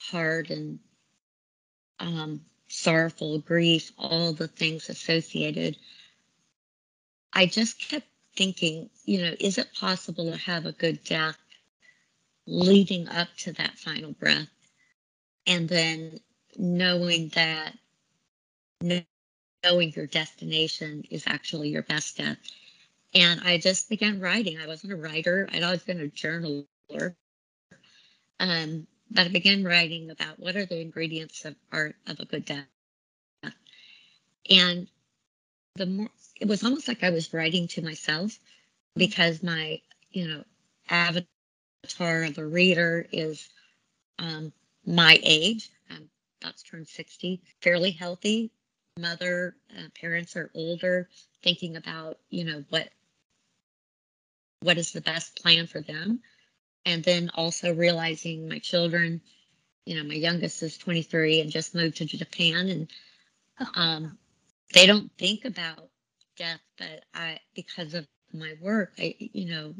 hard 0.00 0.50
and 0.50 0.80
um, 2.00 2.42
sorrowful, 2.68 3.40
grief, 3.40 3.92
all 3.98 4.34
the 4.34 4.48
things 4.48 4.88
associated, 4.90 5.76
I 7.32 7.46
just 7.46 7.80
kept 7.80 8.06
thinking, 8.36 8.90
you 9.04 9.22
know, 9.22 9.34
is 9.40 9.58
it 9.58 9.74
possible 9.74 10.30
to 10.32 10.38
have 10.38 10.66
a 10.66 10.72
good 10.72 11.04
death 11.04 11.38
leading 12.46 13.08
up 13.08 13.28
to 13.38 13.52
that 13.54 13.78
final 13.78 14.12
breath? 14.12 14.48
and 15.46 15.68
then 15.68 16.20
knowing 16.56 17.30
that 17.34 17.76
knowing 19.64 19.92
your 19.94 20.06
destination 20.06 21.04
is 21.10 21.24
actually 21.26 21.70
your 21.70 21.82
best 21.82 22.16
death. 22.16 22.38
And 23.14 23.40
I 23.44 23.58
just 23.58 23.88
began 23.88 24.20
writing. 24.20 24.58
I 24.58 24.66
wasn't 24.66 24.94
a 24.94 24.96
writer. 24.96 25.48
I'd 25.52 25.62
always 25.62 25.82
been 25.82 26.00
a 26.00 26.06
journaler. 26.06 27.14
Um, 28.40 28.86
but 29.10 29.26
I 29.26 29.28
began 29.28 29.64
writing 29.64 30.10
about 30.10 30.38
what 30.38 30.56
are 30.56 30.64
the 30.66 30.80
ingredients 30.80 31.44
of 31.44 31.54
art 31.70 31.94
of 32.06 32.18
a 32.20 32.24
good 32.24 32.44
death. 32.44 32.66
And 34.50 34.88
the 35.76 35.86
more 35.86 36.08
it 36.40 36.48
was 36.48 36.64
almost 36.64 36.88
like 36.88 37.04
I 37.04 37.10
was 37.10 37.32
writing 37.32 37.68
to 37.68 37.82
myself 37.82 38.38
because 38.96 39.42
my, 39.42 39.80
you 40.10 40.28
know, 40.28 40.44
avatar 40.88 42.24
of 42.24 42.38
a 42.38 42.44
reader 42.44 43.06
is 43.12 43.48
um, 44.18 44.52
my 44.84 45.20
age. 45.22 45.70
I'm 45.90 46.08
about 46.40 46.56
to 46.56 46.64
turn 46.64 46.84
60, 46.84 47.42
fairly 47.60 47.92
healthy. 47.92 48.50
Mother, 48.98 49.56
uh, 49.76 49.88
parents 49.98 50.36
are 50.36 50.50
older, 50.54 51.08
thinking 51.42 51.76
about, 51.76 52.18
you 52.30 52.44
know, 52.44 52.64
what 52.68 52.88
what 54.60 54.78
is 54.78 54.92
the 54.92 55.00
best 55.00 55.42
plan 55.42 55.66
for 55.66 55.80
them. 55.80 56.20
And 56.84 57.02
then 57.02 57.30
also 57.34 57.74
realizing 57.74 58.48
my 58.48 58.58
children, 58.58 59.20
you 59.86 59.96
know, 59.96 60.04
my 60.04 60.14
youngest 60.14 60.62
is 60.62 60.78
23 60.78 61.40
and 61.40 61.50
just 61.50 61.74
moved 61.74 61.96
to 61.96 62.04
Japan 62.04 62.68
and 62.68 62.88
oh, 63.60 63.80
um, 63.80 64.18
they 64.72 64.86
don't 64.86 65.10
think 65.18 65.44
about 65.44 65.88
death, 66.36 66.60
but 66.78 67.04
I, 67.14 67.40
because 67.54 67.94
of 67.94 68.06
my 68.32 68.54
work, 68.60 68.92
I, 68.98 69.14
you 69.18 69.50
know, 69.50 69.74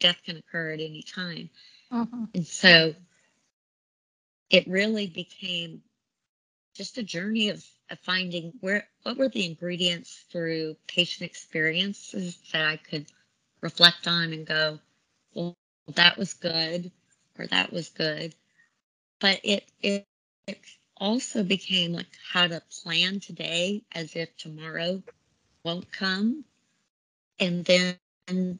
death 0.00 0.18
can 0.24 0.36
occur 0.36 0.72
at 0.72 0.80
any 0.80 1.02
time. 1.02 1.50
Uh-huh. 1.90 2.26
And 2.34 2.46
so 2.46 2.94
it 4.50 4.66
really 4.66 5.06
became 5.06 5.82
just 6.74 6.98
a 6.98 7.02
journey 7.04 7.50
of, 7.50 7.64
of 7.90 7.98
finding 8.00 8.54
where 8.60 8.88
what 9.04 9.18
were 9.18 9.28
the 9.28 9.46
ingredients 9.46 10.24
through 10.30 10.76
patient 10.88 11.30
experiences 11.30 12.38
that 12.52 12.66
I 12.66 12.78
could 12.78 13.06
reflect 13.62 14.08
on 14.08 14.32
and 14.32 14.46
go, 14.46 14.80
well, 15.34 15.56
that 15.94 16.18
was 16.18 16.34
good 16.34 16.92
or 17.38 17.46
that 17.48 17.72
was 17.72 17.90
good. 17.90 18.34
But 19.20 19.40
it 19.44 19.64
it, 19.82 20.06
it 20.48 20.60
also 20.98 21.44
became 21.44 21.92
like 21.92 22.06
how 22.32 22.48
to 22.48 22.62
plan 22.82 23.20
today 23.20 23.82
as 23.92 24.16
if 24.16 24.36
tomorrow 24.36 25.02
won't 25.64 25.90
come. 25.92 26.44
And 27.40 27.64
then 27.66 27.98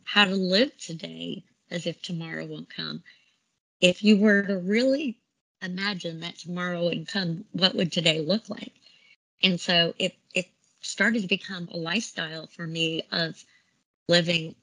how 0.04 0.26
to 0.26 0.34
live 0.36 0.76
today 0.78 1.44
as 1.70 1.86
if 1.86 2.02
tomorrow 2.02 2.46
won't 2.46 2.74
come. 2.74 3.02
If 3.80 4.04
you 4.04 4.18
were 4.18 4.42
to 4.42 4.58
really 4.58 5.18
imagine 5.64 6.20
that 6.20 6.38
tomorrow 6.38 6.84
would 6.84 7.08
come, 7.08 7.44
what 7.52 7.74
would 7.74 7.92
today 7.92 8.20
look 8.20 8.48
like? 8.48 8.72
And 9.42 9.60
so 9.60 9.94
it 9.98 10.14
it 10.34 10.46
started 10.80 11.22
to 11.22 11.28
become 11.28 11.68
a 11.72 11.76
lifestyle 11.76 12.46
for 12.46 12.66
me 12.66 13.02
of 13.12 13.42
living 14.08 14.54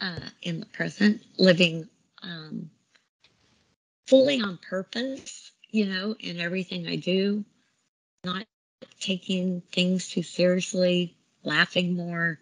uh, 0.00 0.20
in 0.42 0.60
the 0.60 0.66
present, 0.66 1.22
living 1.38 1.88
um, 2.22 2.70
fully 4.06 4.40
on 4.40 4.58
purpose, 4.58 5.52
you 5.70 5.86
know, 5.86 6.14
in 6.20 6.40
everything 6.40 6.86
I 6.86 6.96
do, 6.96 7.44
not 8.24 8.46
taking 9.00 9.62
things 9.72 10.08
too 10.08 10.22
seriously, 10.22 11.16
laughing 11.44 11.94
more, 11.94 12.38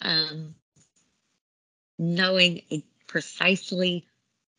um, 0.00 0.54
knowing 1.98 2.62
precisely 3.06 4.06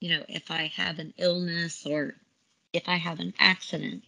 you 0.02 0.10
know, 0.10 0.26
if 0.28 0.52
I 0.52 0.72
have 0.76 1.00
an 1.00 1.14
illness 1.18 1.86
or 1.86 2.16
if 2.74 2.90
I 2.90 2.98
have 2.98 3.20
an 3.20 3.34
accident, 3.40 4.04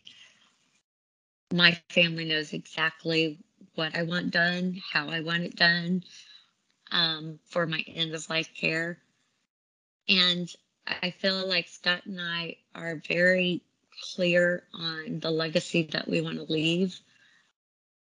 my 1.53 1.79
family 1.89 2.25
knows 2.25 2.51
exactly 2.51 3.37
what 3.75 3.95
I 3.95 4.03
want 4.03 4.31
done, 4.31 4.81
how 4.91 5.07
I 5.07 5.21
want 5.21 5.43
it 5.43 5.55
done 5.55 6.03
um, 6.91 7.39
for 7.45 7.67
my 7.67 7.83
end 7.87 8.13
of 8.13 8.27
life 8.29 8.49
care. 8.55 8.97
And 10.09 10.49
I 10.87 11.11
feel 11.11 11.47
like 11.47 11.67
Scott 11.67 12.05
and 12.05 12.19
I 12.19 12.57
are 12.73 13.01
very 13.07 13.61
clear 14.15 14.63
on 14.73 15.19
the 15.19 15.31
legacy 15.31 15.83
that 15.91 16.07
we 16.09 16.21
want 16.21 16.37
to 16.37 16.51
leave. 16.51 16.99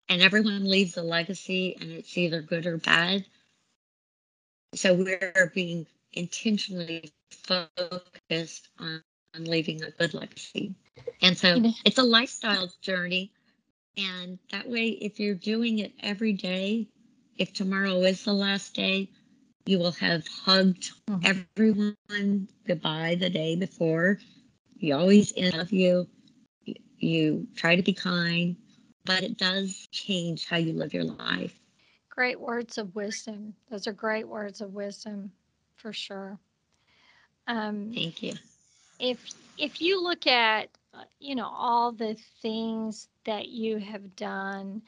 And 0.09 0.21
everyone 0.21 0.69
leaves 0.69 0.97
a 0.97 1.03
legacy, 1.03 1.77
and 1.79 1.91
it's 1.91 2.17
either 2.17 2.41
good 2.41 2.65
or 2.65 2.77
bad. 2.77 3.25
So 4.73 4.93
we're 4.93 5.51
being 5.53 5.85
intentionally 6.13 7.11
focused 7.31 8.69
on, 8.79 9.03
on 9.35 9.43
leaving 9.45 9.83
a 9.83 9.91
good 9.91 10.13
legacy. 10.13 10.75
And 11.21 11.37
so 11.37 11.55
you 11.55 11.61
know, 11.61 11.73
it's 11.85 11.97
a 11.97 12.03
lifestyle 12.03 12.71
journey. 12.81 13.31
And 13.97 14.39
that 14.51 14.69
way, 14.69 14.89
if 14.89 15.19
you're 15.19 15.35
doing 15.35 15.79
it 15.79 15.93
every 16.01 16.33
day, 16.33 16.87
if 17.37 17.53
tomorrow 17.53 18.01
is 18.01 18.23
the 18.23 18.33
last 18.33 18.73
day, 18.73 19.09
you 19.65 19.77
will 19.77 19.91
have 19.93 20.27
hugged 20.27 20.91
mm-hmm. 21.09 21.43
everyone 21.57 22.47
goodbye 22.65 23.15
the 23.19 23.29
day 23.29 23.55
before. 23.55 24.19
You 24.77 24.95
always 24.95 25.33
love 25.37 25.71
you. 25.71 26.07
You 26.97 27.47
try 27.55 27.75
to 27.75 27.83
be 27.83 27.93
kind, 27.93 28.55
but 29.05 29.23
it 29.23 29.37
does 29.37 29.87
change 29.91 30.47
how 30.47 30.57
you 30.57 30.73
live 30.73 30.93
your 30.93 31.03
life. 31.03 31.57
Great 32.09 32.39
words 32.39 32.77
of 32.77 32.95
wisdom. 32.95 33.53
Those 33.69 33.87
are 33.87 33.93
great 33.93 34.27
words 34.27 34.61
of 34.61 34.73
wisdom 34.73 35.31
for 35.79 35.93
sure. 35.93 36.37
Um, 37.47 37.91
Thank 37.93 38.21
you. 38.21 38.33
If 38.99 39.31
if 39.57 39.81
you 39.81 40.03
look 40.03 40.27
at 40.27 40.69
uh, 40.93 41.03
you 41.19 41.35
know 41.35 41.47
all 41.51 41.91
the 41.91 42.15
things 42.41 43.07
that 43.25 43.47
you 43.49 43.77
have 43.77 44.15
done, 44.15 44.81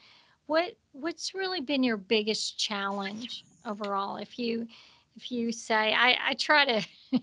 what 0.46 0.76
what's 0.92 1.34
really 1.34 1.60
been 1.60 1.82
your 1.82 1.96
biggest 1.96 2.58
challenge 2.58 3.44
overall? 3.66 4.16
If 4.16 4.38
you 4.38 4.68
if 5.16 5.32
you 5.32 5.50
say 5.50 5.94
I, 5.94 6.16
I 6.28 6.34
try 6.34 6.64
to 6.64 6.86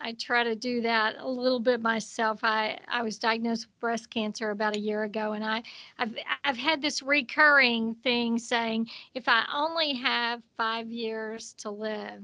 I 0.00 0.12
try 0.14 0.42
to 0.42 0.56
do 0.56 0.80
that 0.82 1.16
a 1.18 1.28
little 1.28 1.60
bit 1.60 1.80
myself. 1.80 2.40
I, 2.42 2.78
I 2.88 3.02
was 3.02 3.18
diagnosed 3.18 3.66
with 3.66 3.80
breast 3.80 4.10
cancer 4.10 4.50
about 4.50 4.74
a 4.74 4.80
year 4.80 5.04
ago, 5.04 5.32
and 5.32 5.44
I, 5.44 5.62
I've, 5.98 6.14
I've 6.42 6.56
had 6.56 6.82
this 6.82 7.02
recurring 7.02 7.94
thing 8.02 8.38
saying, 8.38 8.90
if 9.14 9.28
I 9.28 9.44
only 9.54 9.94
have 9.94 10.42
five 10.56 10.88
years 10.90 11.54
to 11.58 11.70
live, 11.70 12.22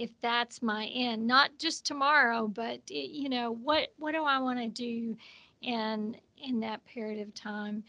if 0.00 0.20
that's 0.22 0.62
my 0.62 0.86
end 0.94 1.26
not 1.26 1.50
just 1.58 1.86
tomorrow 1.86 2.48
but 2.48 2.90
you 2.90 3.28
know 3.28 3.52
what 3.52 3.92
what 3.98 4.12
do 4.12 4.24
i 4.24 4.38
want 4.38 4.58
to 4.58 4.68
do 4.68 5.16
in 5.62 6.16
in 6.38 6.60
that 6.60 6.84
period 6.86 7.20
of 7.26 7.34
time 7.34 7.84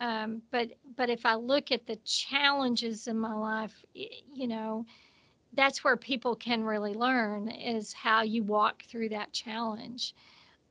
Um, 0.00 0.42
but 0.50 0.70
but 0.96 1.10
if 1.10 1.24
I 1.26 1.34
look 1.36 1.72
at 1.72 1.86
the 1.86 1.96
challenges 2.04 3.06
in 3.08 3.18
my 3.18 3.34
life, 3.34 3.84
you 3.94 4.48
know, 4.48 4.86
that's 5.54 5.84
where 5.84 5.96
people 5.96 6.36
can 6.36 6.64
really 6.64 6.94
learn 6.94 7.48
is 7.50 7.92
how 7.92 8.22
you 8.22 8.42
walk 8.44 8.84
through 8.84 9.10
that 9.10 9.32
challenge. 9.32 10.14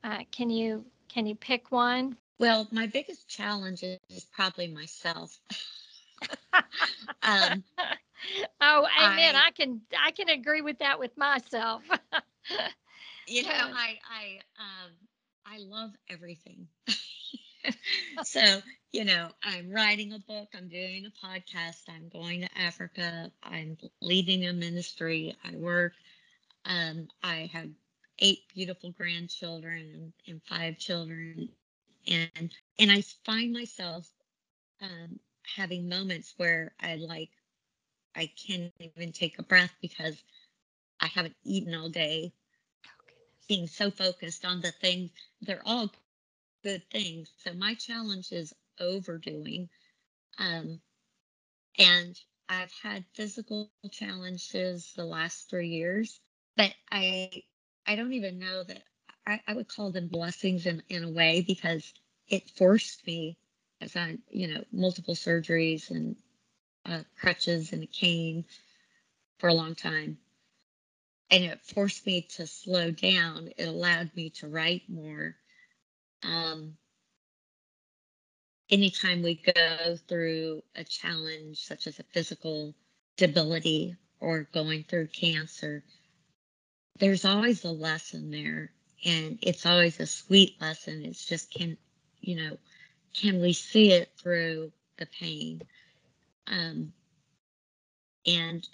Uh, 0.03 0.23
can 0.31 0.49
you 0.49 0.85
can 1.09 1.25
you 1.27 1.35
pick 1.35 1.71
one? 1.71 2.17
Well, 2.39 2.67
my 2.71 2.87
biggest 2.87 3.27
challenge 3.29 3.83
is 3.83 4.25
probably 4.31 4.67
myself. 4.67 5.39
um, 7.23 7.63
oh, 8.61 8.87
amen. 9.01 9.35
I, 9.35 9.47
I, 9.47 9.51
can 9.51 9.81
I 10.05 10.11
can 10.11 10.29
agree 10.29 10.61
with 10.61 10.79
that 10.79 10.99
with 10.99 11.15
myself. 11.17 11.83
you 13.27 13.43
know, 13.43 13.49
I 13.51 13.99
I 14.09 14.39
um 14.59 14.91
I 15.45 15.57
love 15.59 15.91
everything. 16.09 16.67
so, 18.23 18.61
you 18.91 19.05
know, 19.05 19.29
I'm 19.43 19.71
writing 19.71 20.13
a 20.13 20.19
book, 20.19 20.49
I'm 20.55 20.67
doing 20.67 21.05
a 21.05 21.25
podcast, 21.25 21.83
I'm 21.89 22.09
going 22.09 22.41
to 22.41 22.49
Africa, 22.57 23.31
I'm 23.43 23.77
leading 24.01 24.45
a 24.45 24.53
ministry, 24.53 25.35
I 25.43 25.55
work, 25.55 25.93
um, 26.65 27.07
I 27.23 27.49
have 27.53 27.69
eight 28.19 28.39
beautiful 28.53 28.91
grandchildren 28.91 29.91
and, 29.93 30.13
and 30.27 30.41
five 30.43 30.77
children 30.77 31.49
and 32.07 32.51
and 32.79 32.91
I 32.91 33.01
find 33.25 33.53
myself 33.53 34.09
um, 34.81 35.19
having 35.55 35.87
moments 35.87 36.33
where 36.37 36.73
I 36.79 36.95
like 36.95 37.29
I 38.15 38.27
can't 38.47 38.73
even 38.79 39.11
take 39.13 39.39
a 39.39 39.43
breath 39.43 39.73
because 39.81 40.23
I 40.99 41.07
haven't 41.07 41.35
eaten 41.43 41.75
all 41.75 41.89
day. 41.89 42.33
Oh, 42.87 43.05
being 43.47 43.67
so 43.67 43.91
focused 43.91 44.45
on 44.45 44.61
the 44.61 44.71
things, 44.71 45.11
they're 45.41 45.61
all 45.65 45.91
good 46.63 46.83
things. 46.91 47.31
So 47.43 47.53
my 47.53 47.75
challenge 47.75 48.31
is 48.31 48.53
overdoing. 48.79 49.69
Um, 50.39 50.81
and 51.79 52.19
I've 52.49 52.73
had 52.83 53.05
physical 53.13 53.71
challenges 53.91 54.93
the 54.95 55.05
last 55.05 55.49
three 55.49 55.69
years, 55.69 56.19
but 56.57 56.73
I 56.91 57.43
I 57.87 57.95
don't 57.95 58.13
even 58.13 58.39
know 58.39 58.63
that 58.63 58.83
I, 59.27 59.41
I 59.47 59.53
would 59.53 59.67
call 59.69 59.91
them 59.91 60.07
blessings 60.07 60.65
in, 60.67 60.83
in 60.89 61.03
a 61.03 61.11
way 61.11 61.41
because 61.47 61.93
it 62.29 62.49
forced 62.51 63.05
me 63.07 63.37
as 63.81 63.95
I, 63.95 64.17
you 64.29 64.47
know, 64.53 64.63
multiple 64.71 65.15
surgeries 65.15 65.91
and 65.91 66.15
uh, 66.85 67.03
crutches 67.19 67.73
and 67.73 67.83
a 67.83 67.87
cane 67.87 68.45
for 69.39 69.49
a 69.49 69.53
long 69.53 69.75
time. 69.75 70.17
And 71.31 71.43
it 71.43 71.61
forced 71.61 72.05
me 72.05 72.27
to 72.35 72.45
slow 72.47 72.91
down. 72.91 73.49
It 73.57 73.67
allowed 73.67 74.11
me 74.15 74.29
to 74.31 74.47
write 74.47 74.83
more. 74.87 75.35
Um, 76.23 76.77
anytime 78.69 79.21
we 79.23 79.35
go 79.35 79.97
through 80.07 80.63
a 80.75 80.83
challenge, 80.83 81.65
such 81.65 81.87
as 81.87 81.99
a 81.99 82.03
physical 82.03 82.75
debility 83.17 83.95
or 84.19 84.47
going 84.53 84.83
through 84.83 85.07
cancer, 85.07 85.83
there's 86.99 87.25
always 87.25 87.63
a 87.63 87.71
lesson 87.71 88.31
there. 88.31 88.71
And 89.05 89.39
it's 89.41 89.65
always 89.65 89.99
a 89.99 90.05
sweet 90.05 90.61
lesson. 90.61 91.03
It's 91.03 91.25
just 91.25 91.51
can, 91.51 91.77
you 92.21 92.35
know, 92.37 92.57
can 93.13 93.41
we 93.41 93.53
see 93.53 93.91
it 93.91 94.09
through 94.17 94.71
the 94.97 95.05
pain? 95.05 95.61
Um, 96.47 96.93
and 98.25 98.67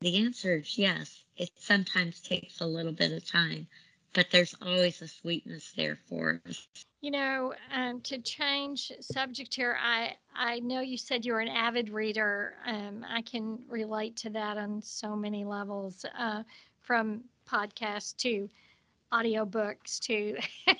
the 0.00 0.18
answer 0.18 0.56
is 0.56 0.78
yes. 0.78 1.24
It 1.36 1.50
sometimes 1.58 2.20
takes 2.20 2.60
a 2.60 2.66
little 2.66 2.92
bit 2.92 3.12
of 3.12 3.26
time, 3.26 3.66
but 4.12 4.30
there's 4.30 4.54
always 4.62 5.02
a 5.02 5.08
sweetness 5.08 5.72
there 5.76 5.98
for 6.08 6.40
us. 6.48 6.66
You 7.00 7.10
know, 7.10 7.54
um, 7.72 8.00
to 8.02 8.18
change 8.18 8.90
subject 9.00 9.54
here, 9.54 9.76
I 9.80 10.16
I 10.34 10.60
know 10.60 10.80
you 10.80 10.96
said 10.96 11.24
you're 11.24 11.40
an 11.40 11.48
avid 11.48 11.90
reader. 11.90 12.54
Um, 12.66 13.04
I 13.08 13.22
can 13.22 13.58
relate 13.68 14.16
to 14.18 14.30
that 14.30 14.56
on 14.56 14.82
so 14.82 15.14
many 15.14 15.44
levels, 15.44 16.04
uh, 16.18 16.42
from 16.80 17.22
podcasts 17.48 18.16
to 18.18 18.48
audiobooks 19.12 20.00
to 20.00 20.36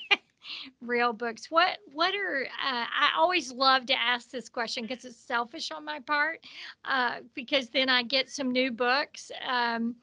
real 0.81 1.13
books. 1.13 1.51
What 1.51 1.79
what 1.93 2.15
are 2.15 2.45
uh, 2.45 2.85
i 3.01 3.11
always 3.17 3.53
love 3.53 3.87
to 3.87 3.95
ask 3.95 4.31
this 4.31 4.49
question 4.49 4.87
because 4.87 5.05
it's 5.05 5.17
selfish 5.17 5.71
on 5.71 5.85
my 5.85 6.01
part 6.01 6.45
uh, 6.85 7.17
because 7.35 7.69
then 7.69 7.89
i 7.89 8.03
get 8.03 8.31
some 8.31 8.51
new 8.53 8.71
books 8.71 9.31
um, 9.47 9.95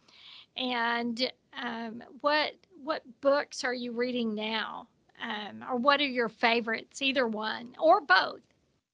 and 0.58 1.32
um, 1.62 2.04
what 2.22 2.54
what 2.84 3.04
books 3.22 3.64
are 3.64 3.74
you 3.74 3.92
reading 3.92 4.36
now? 4.36 4.88
Um, 5.22 5.64
or 5.70 5.78
what 5.78 6.02
are 6.02 6.08
your 6.08 6.28
favorites 6.28 7.02
either 7.02 7.28
one 7.28 7.76
or 7.80 8.02
both? 8.02 8.42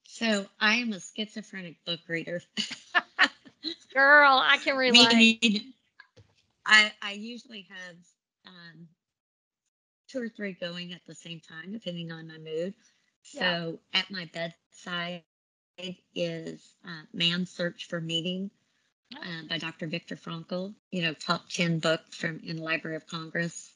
So 0.08 0.46
i 0.60 0.76
am 0.76 0.94
a 0.94 1.00
schizophrenic 1.00 1.84
book 1.86 2.00
reader. 2.08 2.42
Girl 3.94 4.42
i 4.44 4.58
can 4.58 4.78
relate. 4.78 5.64
I, 6.66 6.92
I 7.02 7.14
usually 7.14 7.68
have 7.70 7.96
um, 8.46 8.88
two 10.10 10.22
or 10.22 10.30
three 10.30 10.54
going 10.54 10.93
at 10.93 11.02
the 11.08 11.15
same 11.15 11.39
time, 11.39 11.72
depending 11.72 12.12
on 12.12 12.28
my 12.28 12.38
mood. 12.38 12.74
So 13.24 13.80
yeah. 13.93 14.00
at 14.00 14.12
my 14.12 14.30
bedside 14.34 15.24
is 16.15 16.76
uh, 16.86 17.04
Man's 17.13 17.52
Search 17.52 17.88
for 17.88 18.02
Meaning 18.02 18.50
uh, 19.15 19.48
by 19.50 19.58
Dr. 19.58 19.88
Viktor 19.88 20.15
Frankl. 20.15 20.74
You 20.91 21.04
know, 21.04 21.13
top 21.13 21.50
10 21.50 21.80
book 21.80 22.02
from 22.12 22.41
in 22.43 22.58
Library 22.58 22.98
of 22.98 23.08
Congress. 23.08 23.72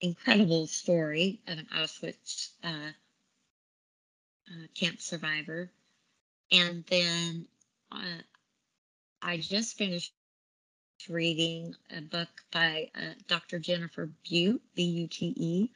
Incredible 0.00 0.66
story 0.66 1.40
of 1.46 1.58
an 1.58 1.66
Auschwitz 1.76 2.50
uh, 2.64 2.92
uh 4.48 4.66
camp 4.74 5.00
survivor. 5.00 5.70
And 6.52 6.84
then 6.88 7.46
uh, 7.92 8.22
I 9.22 9.36
just 9.36 9.76
finished 9.76 10.12
reading 11.08 11.74
a 11.96 12.00
book 12.00 12.28
by 12.52 12.90
uh, 12.94 13.14
Dr. 13.28 13.58
Jennifer 13.58 14.10
Bute, 14.28 14.62
B 14.74 14.82
U 14.82 15.08
T 15.08 15.34
E, 15.36 15.70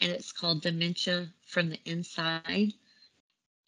and 0.00 0.10
it's 0.12 0.32
called 0.32 0.62
Dementia 0.62 1.28
from 1.46 1.70
the 1.70 1.80
Inside. 1.84 2.72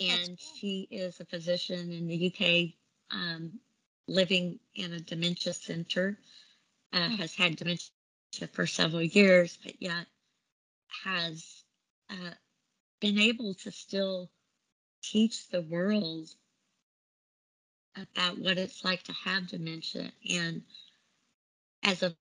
And 0.01 0.39
she 0.39 0.89
is 0.91 1.21
a 1.21 1.25
physician 1.25 1.93
in 1.93 2.09
the 2.09 2.27
UK 2.33 2.75
um, 3.17 3.61
living 4.09 4.59
in 4.75 4.93
a 4.93 5.01
dementia 5.01 5.53
center, 5.53 6.19
uh, 6.93 7.09
hmm. 7.09 7.15
has 7.17 7.35
had 7.35 7.57
dementia 7.57 7.91
for 8.53 8.67
several 8.67 9.03
years, 9.03 9.59
but 9.63 9.75
yet 9.81 10.07
has 11.05 11.65
uh, 12.11 12.35
been 13.01 13.19
able 13.19 13.55
to 13.55 13.71
still 13.71 14.31
teach 15.03 15.49
the 15.49 15.63
world 15.63 16.29
about 17.97 18.39
what 18.39 18.59
it's 18.59 18.85
like 18.85 19.03
to 19.03 19.13
have 19.13 19.49
dementia 19.49 20.11
and 20.31 20.63
as 21.83 22.03
a 22.03 22.15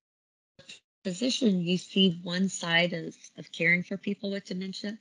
physician, 1.03 1.61
you 1.61 1.77
see 1.77 2.19
one 2.23 2.49
side 2.49 2.93
of, 2.93 3.15
of 3.37 3.51
caring 3.51 3.83
for 3.83 3.97
people 3.97 4.31
with 4.31 4.45
dementia, 4.45 4.97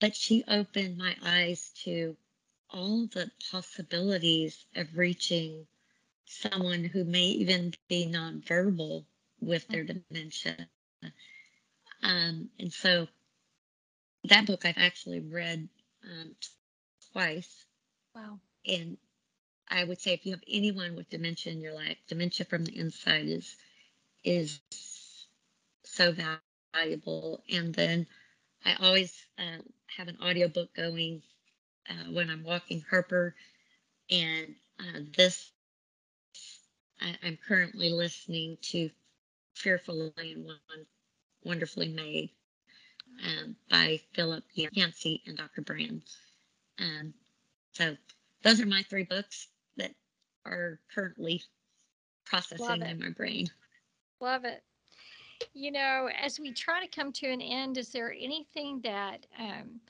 but 0.00 0.14
she 0.14 0.44
opened 0.48 0.98
my 0.98 1.16
eyes 1.24 1.70
to 1.84 2.16
all 2.70 3.06
the 3.06 3.30
possibilities 3.50 4.66
of 4.74 4.96
reaching 4.96 5.66
someone 6.26 6.84
who 6.84 7.04
may 7.04 7.26
even 7.26 7.72
be 7.88 8.06
nonverbal 8.06 9.04
with 9.40 9.66
their 9.68 9.84
dementia. 9.84 10.68
Um, 12.02 12.50
and 12.58 12.72
so 12.72 13.06
that 14.24 14.46
book 14.46 14.64
I've 14.64 14.78
actually 14.78 15.20
read 15.20 15.68
um, 16.04 16.34
twice. 17.12 17.64
Wow. 18.14 18.40
And 18.66 18.98
I 19.68 19.84
would 19.84 20.00
say 20.00 20.12
if 20.14 20.24
you 20.24 20.32
have 20.32 20.44
anyone 20.48 20.96
with 20.96 21.10
dementia 21.10 21.52
in 21.52 21.60
your 21.60 21.74
life, 21.74 21.96
dementia 22.08 22.46
from 22.46 22.64
the 22.64 22.78
inside 22.78 23.26
is 23.26 23.56
is 24.24 24.60
so 25.84 26.14
valuable. 26.74 27.42
And 27.50 27.74
then 27.74 28.06
I 28.64 28.74
always 28.74 29.12
uh, 29.38 29.58
have 29.96 30.08
an 30.08 30.18
audiobook 30.22 30.74
going 30.74 31.22
uh, 31.88 32.10
when 32.12 32.30
I'm 32.30 32.44
walking 32.44 32.84
Harper, 32.88 33.34
and 34.10 34.54
uh, 34.80 35.00
this 35.16 35.50
I, 37.00 37.16
am 37.22 37.38
currently 37.46 37.90
listening 37.90 38.58
to 38.62 38.90
"Fearfully 39.54 40.12
and 40.16 40.46
Wonderfully 41.44 41.88
Made" 41.88 42.30
um, 43.24 43.56
by 43.68 44.00
Philip 44.14 44.44
Yancey 44.54 45.22
and 45.26 45.36
Dr. 45.36 45.62
Brand. 45.62 46.02
Um, 46.78 47.14
so 47.72 47.96
those 48.42 48.60
are 48.60 48.66
my 48.66 48.82
three 48.88 49.04
books 49.04 49.48
are 50.46 50.80
currently 50.94 51.42
processing 52.24 52.82
in 52.82 53.00
my 53.00 53.10
brain. 53.10 53.48
Love 54.20 54.44
it. 54.44 54.62
You 55.52 55.70
know, 55.70 56.08
as 56.18 56.40
we 56.40 56.52
try 56.52 56.80
to 56.84 56.88
come 56.88 57.12
to 57.12 57.26
an 57.28 57.42
end, 57.42 57.76
is 57.76 57.90
there 57.90 58.12
anything 58.12 58.80
that, 58.82 59.26
um, 59.38 59.80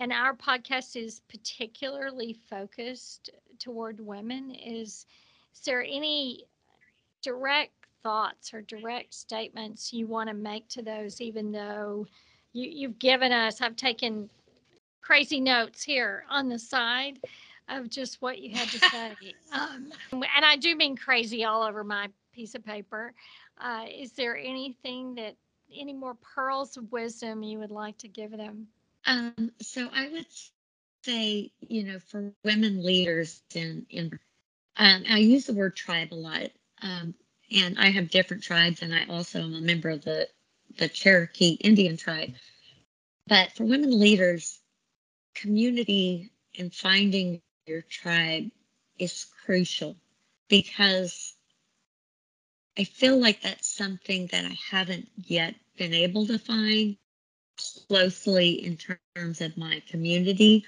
and 0.00 0.12
our 0.12 0.34
podcast 0.34 0.96
is 0.96 1.20
particularly 1.28 2.36
focused 2.48 3.30
toward 3.58 4.00
women, 4.00 4.52
is, 4.54 5.06
is 5.54 5.60
there 5.64 5.82
any 5.82 6.46
direct 7.22 7.72
thoughts 8.02 8.54
or 8.54 8.62
direct 8.62 9.12
statements 9.12 9.92
you 9.92 10.06
want 10.06 10.28
to 10.28 10.34
make 10.34 10.68
to 10.68 10.82
those, 10.82 11.20
even 11.20 11.52
though 11.52 12.06
you, 12.52 12.70
you've 12.70 12.98
given 12.98 13.32
us, 13.32 13.60
I've 13.60 13.76
taken 13.76 14.30
crazy 15.02 15.40
notes 15.40 15.82
here 15.82 16.24
on 16.30 16.48
the 16.48 16.58
side 16.58 17.18
of 17.68 17.88
just 17.88 18.20
what 18.22 18.38
you 18.38 18.54
had 18.54 18.68
to 18.68 18.78
say. 18.78 19.14
um, 19.52 19.92
and 20.12 20.44
I 20.44 20.56
do 20.56 20.74
mean 20.76 20.96
crazy 20.96 21.44
all 21.44 21.62
over 21.62 21.84
my 21.84 22.08
piece 22.32 22.54
of 22.54 22.64
paper. 22.64 23.12
Uh, 23.58 23.84
is 23.92 24.12
there 24.12 24.36
anything 24.36 25.14
that, 25.16 25.34
any 25.76 25.92
more 25.92 26.14
pearls 26.14 26.76
of 26.76 26.90
wisdom 26.92 27.42
you 27.42 27.58
would 27.58 27.72
like 27.72 27.98
to 27.98 28.08
give 28.08 28.30
them? 28.30 28.68
Um, 29.04 29.50
so 29.60 29.88
I 29.92 30.08
would 30.08 30.26
say, 31.04 31.50
you 31.60 31.84
know, 31.84 31.98
for 31.98 32.32
women 32.44 32.84
leaders 32.84 33.42
in, 33.54 33.86
in 33.90 34.18
um, 34.76 35.04
I 35.08 35.18
use 35.18 35.46
the 35.46 35.54
word 35.54 35.74
tribe 35.74 36.12
a 36.12 36.14
lot. 36.14 36.50
Um, 36.82 37.14
and 37.50 37.78
I 37.78 37.90
have 37.90 38.10
different 38.10 38.42
tribes, 38.42 38.82
and 38.82 38.94
I 38.94 39.06
also 39.08 39.40
am 39.40 39.54
a 39.54 39.60
member 39.60 39.90
of 39.90 40.04
the, 40.04 40.28
the 40.78 40.88
Cherokee 40.88 41.52
Indian 41.60 41.96
tribe. 41.96 42.34
But 43.28 43.52
for 43.52 43.64
women 43.64 43.98
leaders, 43.98 44.60
community 45.34 46.30
and 46.58 46.74
finding 46.74 47.40
your 47.66 47.82
tribe 47.82 48.50
is 48.98 49.26
crucial 49.44 49.96
because 50.48 51.34
I 52.78 52.84
feel 52.84 53.18
like 53.18 53.42
that's 53.42 53.68
something 53.68 54.28
that 54.28 54.44
I 54.44 54.56
haven't 54.70 55.08
yet 55.16 55.54
been 55.76 55.94
able 55.94 56.26
to 56.26 56.38
find 56.38 56.96
closely 57.88 58.64
in 58.64 58.76
terms 58.76 59.40
of 59.40 59.56
my 59.56 59.82
community, 59.88 60.64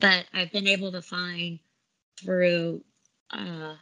but 0.00 0.24
I've 0.32 0.50
been 0.50 0.66
able 0.66 0.92
to 0.92 1.02
find 1.02 1.58
through 2.18 2.82
uh, 3.30 3.74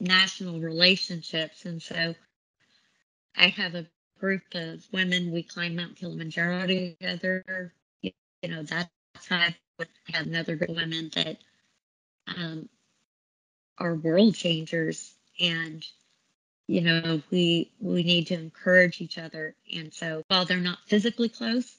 national 0.00 0.60
relationships. 0.60 1.64
And 1.64 1.80
so 1.80 2.14
I 3.36 3.48
have 3.48 3.74
a 3.74 3.86
group 4.18 4.42
of 4.54 4.84
women, 4.92 5.32
we 5.32 5.42
climb 5.42 5.76
Mount 5.76 5.96
Kilimanjaro 5.96 6.66
together. 6.66 7.72
You, 8.02 8.12
know, 8.48 8.62
that's 8.62 8.90
how 9.28 9.36
I 9.36 9.56
have 10.12 10.26
another 10.26 10.56
group 10.56 10.70
of 10.70 10.76
women 10.76 11.10
that 11.14 11.38
um, 12.26 12.68
are 13.78 13.94
world 13.94 14.34
changers. 14.34 15.14
And 15.40 15.84
you 16.66 16.80
know 16.80 17.22
we 17.30 17.70
we 17.80 18.02
need 18.02 18.26
to 18.26 18.34
encourage 18.34 19.00
each 19.00 19.18
other 19.18 19.54
and 19.74 19.92
so 19.92 20.22
while 20.28 20.44
they're 20.44 20.58
not 20.58 20.78
physically 20.86 21.28
close 21.28 21.76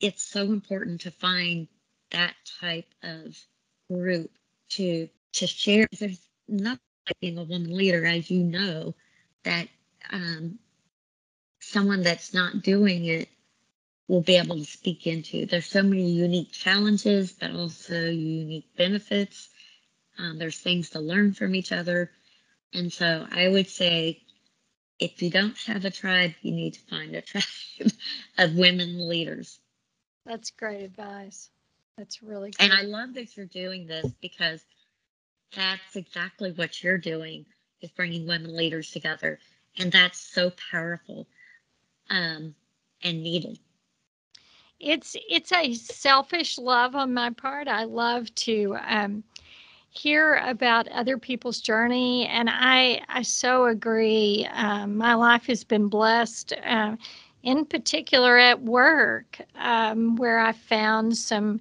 it's 0.00 0.22
so 0.22 0.44
important 0.44 1.02
to 1.02 1.10
find 1.10 1.68
that 2.10 2.34
type 2.60 2.92
of 3.02 3.36
group 3.90 4.30
to 4.68 5.08
to 5.32 5.46
share 5.46 5.86
there's 5.98 6.20
nothing 6.48 6.80
like 7.06 7.20
being 7.20 7.38
a 7.38 7.44
woman 7.44 7.76
leader 7.76 8.04
as 8.04 8.30
you 8.30 8.42
know 8.42 8.94
that 9.44 9.68
um, 10.10 10.58
someone 11.60 12.02
that's 12.02 12.34
not 12.34 12.62
doing 12.62 13.04
it 13.06 13.28
will 14.08 14.22
be 14.22 14.36
able 14.36 14.56
to 14.56 14.64
speak 14.64 15.06
into 15.06 15.46
there's 15.46 15.66
so 15.66 15.82
many 15.82 16.10
unique 16.10 16.52
challenges 16.52 17.32
but 17.32 17.50
also 17.52 17.94
unique 18.10 18.68
benefits 18.76 19.48
um, 20.18 20.38
there's 20.38 20.58
things 20.58 20.90
to 20.90 21.00
learn 21.00 21.32
from 21.32 21.54
each 21.54 21.72
other 21.72 22.10
and 22.74 22.92
so 22.92 23.26
I 23.30 23.48
would 23.48 23.68
say 23.68 24.20
if 24.98 25.22
you 25.22 25.30
don't 25.30 25.56
have 25.66 25.84
a 25.84 25.90
tribe, 25.90 26.34
you 26.42 26.52
need 26.52 26.74
to 26.74 26.80
find 26.80 27.14
a 27.14 27.22
tribe 27.22 27.44
of 28.38 28.54
women 28.54 29.08
leaders. 29.08 29.58
That's 30.26 30.50
great 30.50 30.82
advice. 30.82 31.50
That's 31.96 32.22
really 32.22 32.52
And 32.58 32.72
I 32.72 32.82
love 32.82 33.14
that 33.14 33.36
you're 33.36 33.46
doing 33.46 33.86
this 33.86 34.06
because 34.20 34.62
that's 35.54 35.96
exactly 35.96 36.52
what 36.52 36.82
you're 36.82 36.98
doing 36.98 37.46
is 37.80 37.90
bringing 37.90 38.26
women 38.26 38.56
leaders 38.56 38.90
together. 38.90 39.38
And 39.78 39.92
that's 39.92 40.18
so 40.18 40.52
powerful 40.72 41.26
um, 42.10 42.54
and 43.02 43.22
needed. 43.22 43.58
It's 44.84 45.16
it's 45.28 45.52
a 45.52 45.74
selfish 45.74 46.58
love 46.58 46.94
on 46.94 47.14
my 47.14 47.30
part. 47.30 47.68
I 47.68 47.84
love 47.84 48.34
to 48.36 48.76
um, 48.86 49.24
hear 49.90 50.36
about 50.46 50.88
other 50.88 51.18
people's 51.18 51.60
journey 51.60 52.26
and 52.26 52.48
i 52.50 53.00
i 53.08 53.22
so 53.22 53.66
agree 53.66 54.46
um, 54.52 54.96
my 54.96 55.14
life 55.14 55.46
has 55.46 55.64
been 55.64 55.88
blessed 55.88 56.52
uh, 56.64 56.96
in 57.42 57.64
particular 57.64 58.36
at 58.38 58.62
work 58.62 59.40
um, 59.56 60.16
where 60.16 60.40
i 60.40 60.52
found 60.52 61.16
some 61.16 61.60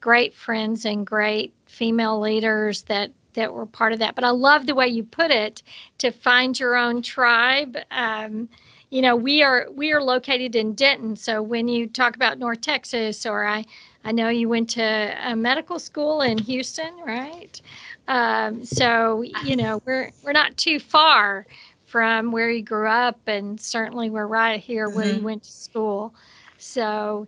great 0.00 0.34
friends 0.34 0.84
and 0.84 1.06
great 1.06 1.54
female 1.66 2.20
leaders 2.20 2.82
that 2.82 3.12
that 3.34 3.52
were 3.54 3.66
part 3.66 3.92
of 3.92 3.98
that 4.00 4.14
but 4.14 4.24
i 4.24 4.30
love 4.30 4.66
the 4.66 4.74
way 4.74 4.88
you 4.88 5.04
put 5.04 5.30
it 5.30 5.62
to 5.98 6.10
find 6.10 6.58
your 6.58 6.76
own 6.76 7.02
tribe 7.02 7.76
um, 7.92 8.48
you 8.90 9.02
know 9.02 9.14
we 9.14 9.42
are 9.42 9.66
we 9.74 9.92
are 9.92 10.02
located 10.02 10.56
in 10.56 10.74
denton 10.74 11.14
so 11.16 11.42
when 11.42 11.68
you 11.68 11.86
talk 11.86 12.16
about 12.16 12.38
north 12.38 12.60
texas 12.60 13.26
or 13.26 13.46
i 13.46 13.64
I 14.04 14.12
know 14.12 14.28
you 14.28 14.48
went 14.48 14.70
to 14.70 15.14
a 15.22 15.36
medical 15.36 15.78
school 15.78 16.22
in 16.22 16.38
Houston, 16.38 16.94
right? 17.04 17.60
Um, 18.06 18.64
so 18.64 19.22
you 19.44 19.56
know 19.56 19.82
we're 19.84 20.10
we're 20.22 20.32
not 20.32 20.56
too 20.56 20.80
far 20.80 21.46
from 21.84 22.32
where 22.32 22.50
you 22.50 22.62
grew 22.62 22.88
up, 22.88 23.18
and 23.26 23.60
certainly 23.60 24.08
we're 24.08 24.26
right 24.26 24.60
here 24.60 24.88
where 24.88 25.04
mm-hmm. 25.04 25.18
you 25.18 25.22
went 25.22 25.42
to 25.42 25.52
school. 25.52 26.14
So, 26.58 27.26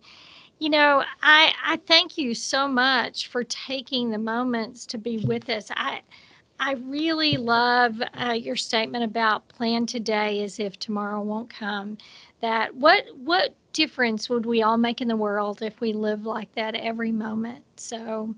you 0.59 0.71
know, 0.71 1.05
I 1.23 1.53
I 1.65 1.77
thank 1.87 2.17
you 2.17 2.35
so 2.35 2.67
much 2.67 3.29
for 3.29 3.45
taking 3.45 4.11
the 4.11 4.19
moments 4.19 4.87
to 4.87 4.99
be 4.99 5.19
with 5.19 5.51
us. 5.51 5.71
I 5.77 6.01
I 6.61 6.73
really 6.73 7.39
love 7.39 8.03
uh, 8.15 8.33
your 8.33 8.57
statement 8.57 9.03
about 9.03 9.49
plan 9.49 9.87
today 9.87 10.45
as 10.45 10.61
if 10.61 10.79
tomorrow 10.79 11.23
won't 11.23 11.49
come. 11.49 11.97
That 12.43 12.77
what 12.77 13.05
what 13.17 13.55
difference 13.73 14.29
would 14.29 14.45
we 14.45 14.63
all 14.63 14.77
make 14.77 15.01
in 15.01 15.09
the 15.09 15.17
world 15.17 15.63
if 15.63 15.81
we 15.81 15.95
live 15.95 16.27
like 16.27 16.55
that 16.55 16.75
every 16.75 17.13
moment? 17.13 17.65
So 17.77 18.35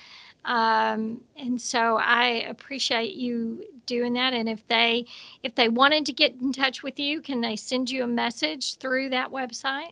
Um, 0.45 1.21
and 1.37 1.61
so 1.61 1.97
I 1.97 2.45
appreciate 2.49 3.13
you 3.13 3.63
doing 3.85 4.13
that. 4.13 4.33
And 4.33 4.49
if 4.49 4.65
they 4.67 5.05
if 5.43 5.55
they 5.55 5.69
wanted 5.69 6.05
to 6.07 6.13
get 6.13 6.33
in 6.41 6.51
touch 6.51 6.83
with 6.83 6.99
you, 6.99 7.21
can 7.21 7.41
they 7.41 7.55
send 7.55 7.89
you 7.89 8.03
a 8.03 8.07
message 8.07 8.77
through 8.77 9.09
that 9.09 9.31
website? 9.31 9.91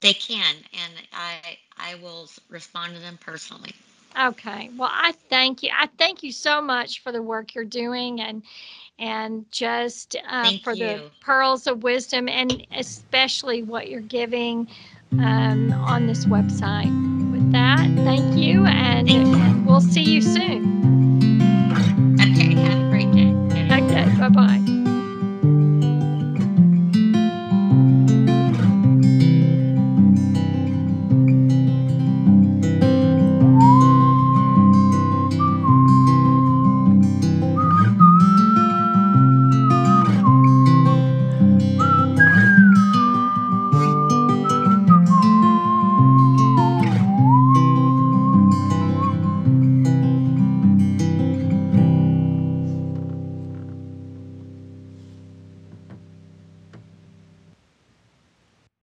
They 0.00 0.12
can, 0.12 0.54
and 0.72 0.92
I 1.12 1.58
I 1.76 1.96
will 1.96 2.28
respond 2.48 2.94
to 2.94 3.00
them 3.00 3.18
personally. 3.20 3.74
Okay. 4.18 4.70
Well, 4.76 4.90
I 4.92 5.12
thank 5.28 5.62
you. 5.62 5.70
I 5.76 5.88
thank 5.98 6.22
you 6.22 6.32
so 6.32 6.60
much 6.60 7.02
for 7.02 7.12
the 7.12 7.22
work 7.22 7.54
you're 7.54 7.64
doing, 7.64 8.20
and 8.20 8.42
and 8.98 9.44
just 9.52 10.16
uh, 10.28 10.52
for 10.64 10.72
you. 10.72 10.86
the 10.86 11.10
pearls 11.20 11.66
of 11.66 11.82
wisdom, 11.82 12.28
and 12.28 12.66
especially 12.76 13.62
what 13.62 13.88
you're 13.88 14.00
giving 14.00 14.66
mm-hmm. 15.12 15.20
um, 15.20 15.72
on 15.72 16.06
this 16.06 16.24
website 16.26 17.07
that. 17.52 17.90
Thank 18.04 18.36
you, 18.36 18.66
and 18.66 19.66
we'll 19.66 19.80
see 19.80 20.02
you 20.02 20.22
soon. 20.22 20.77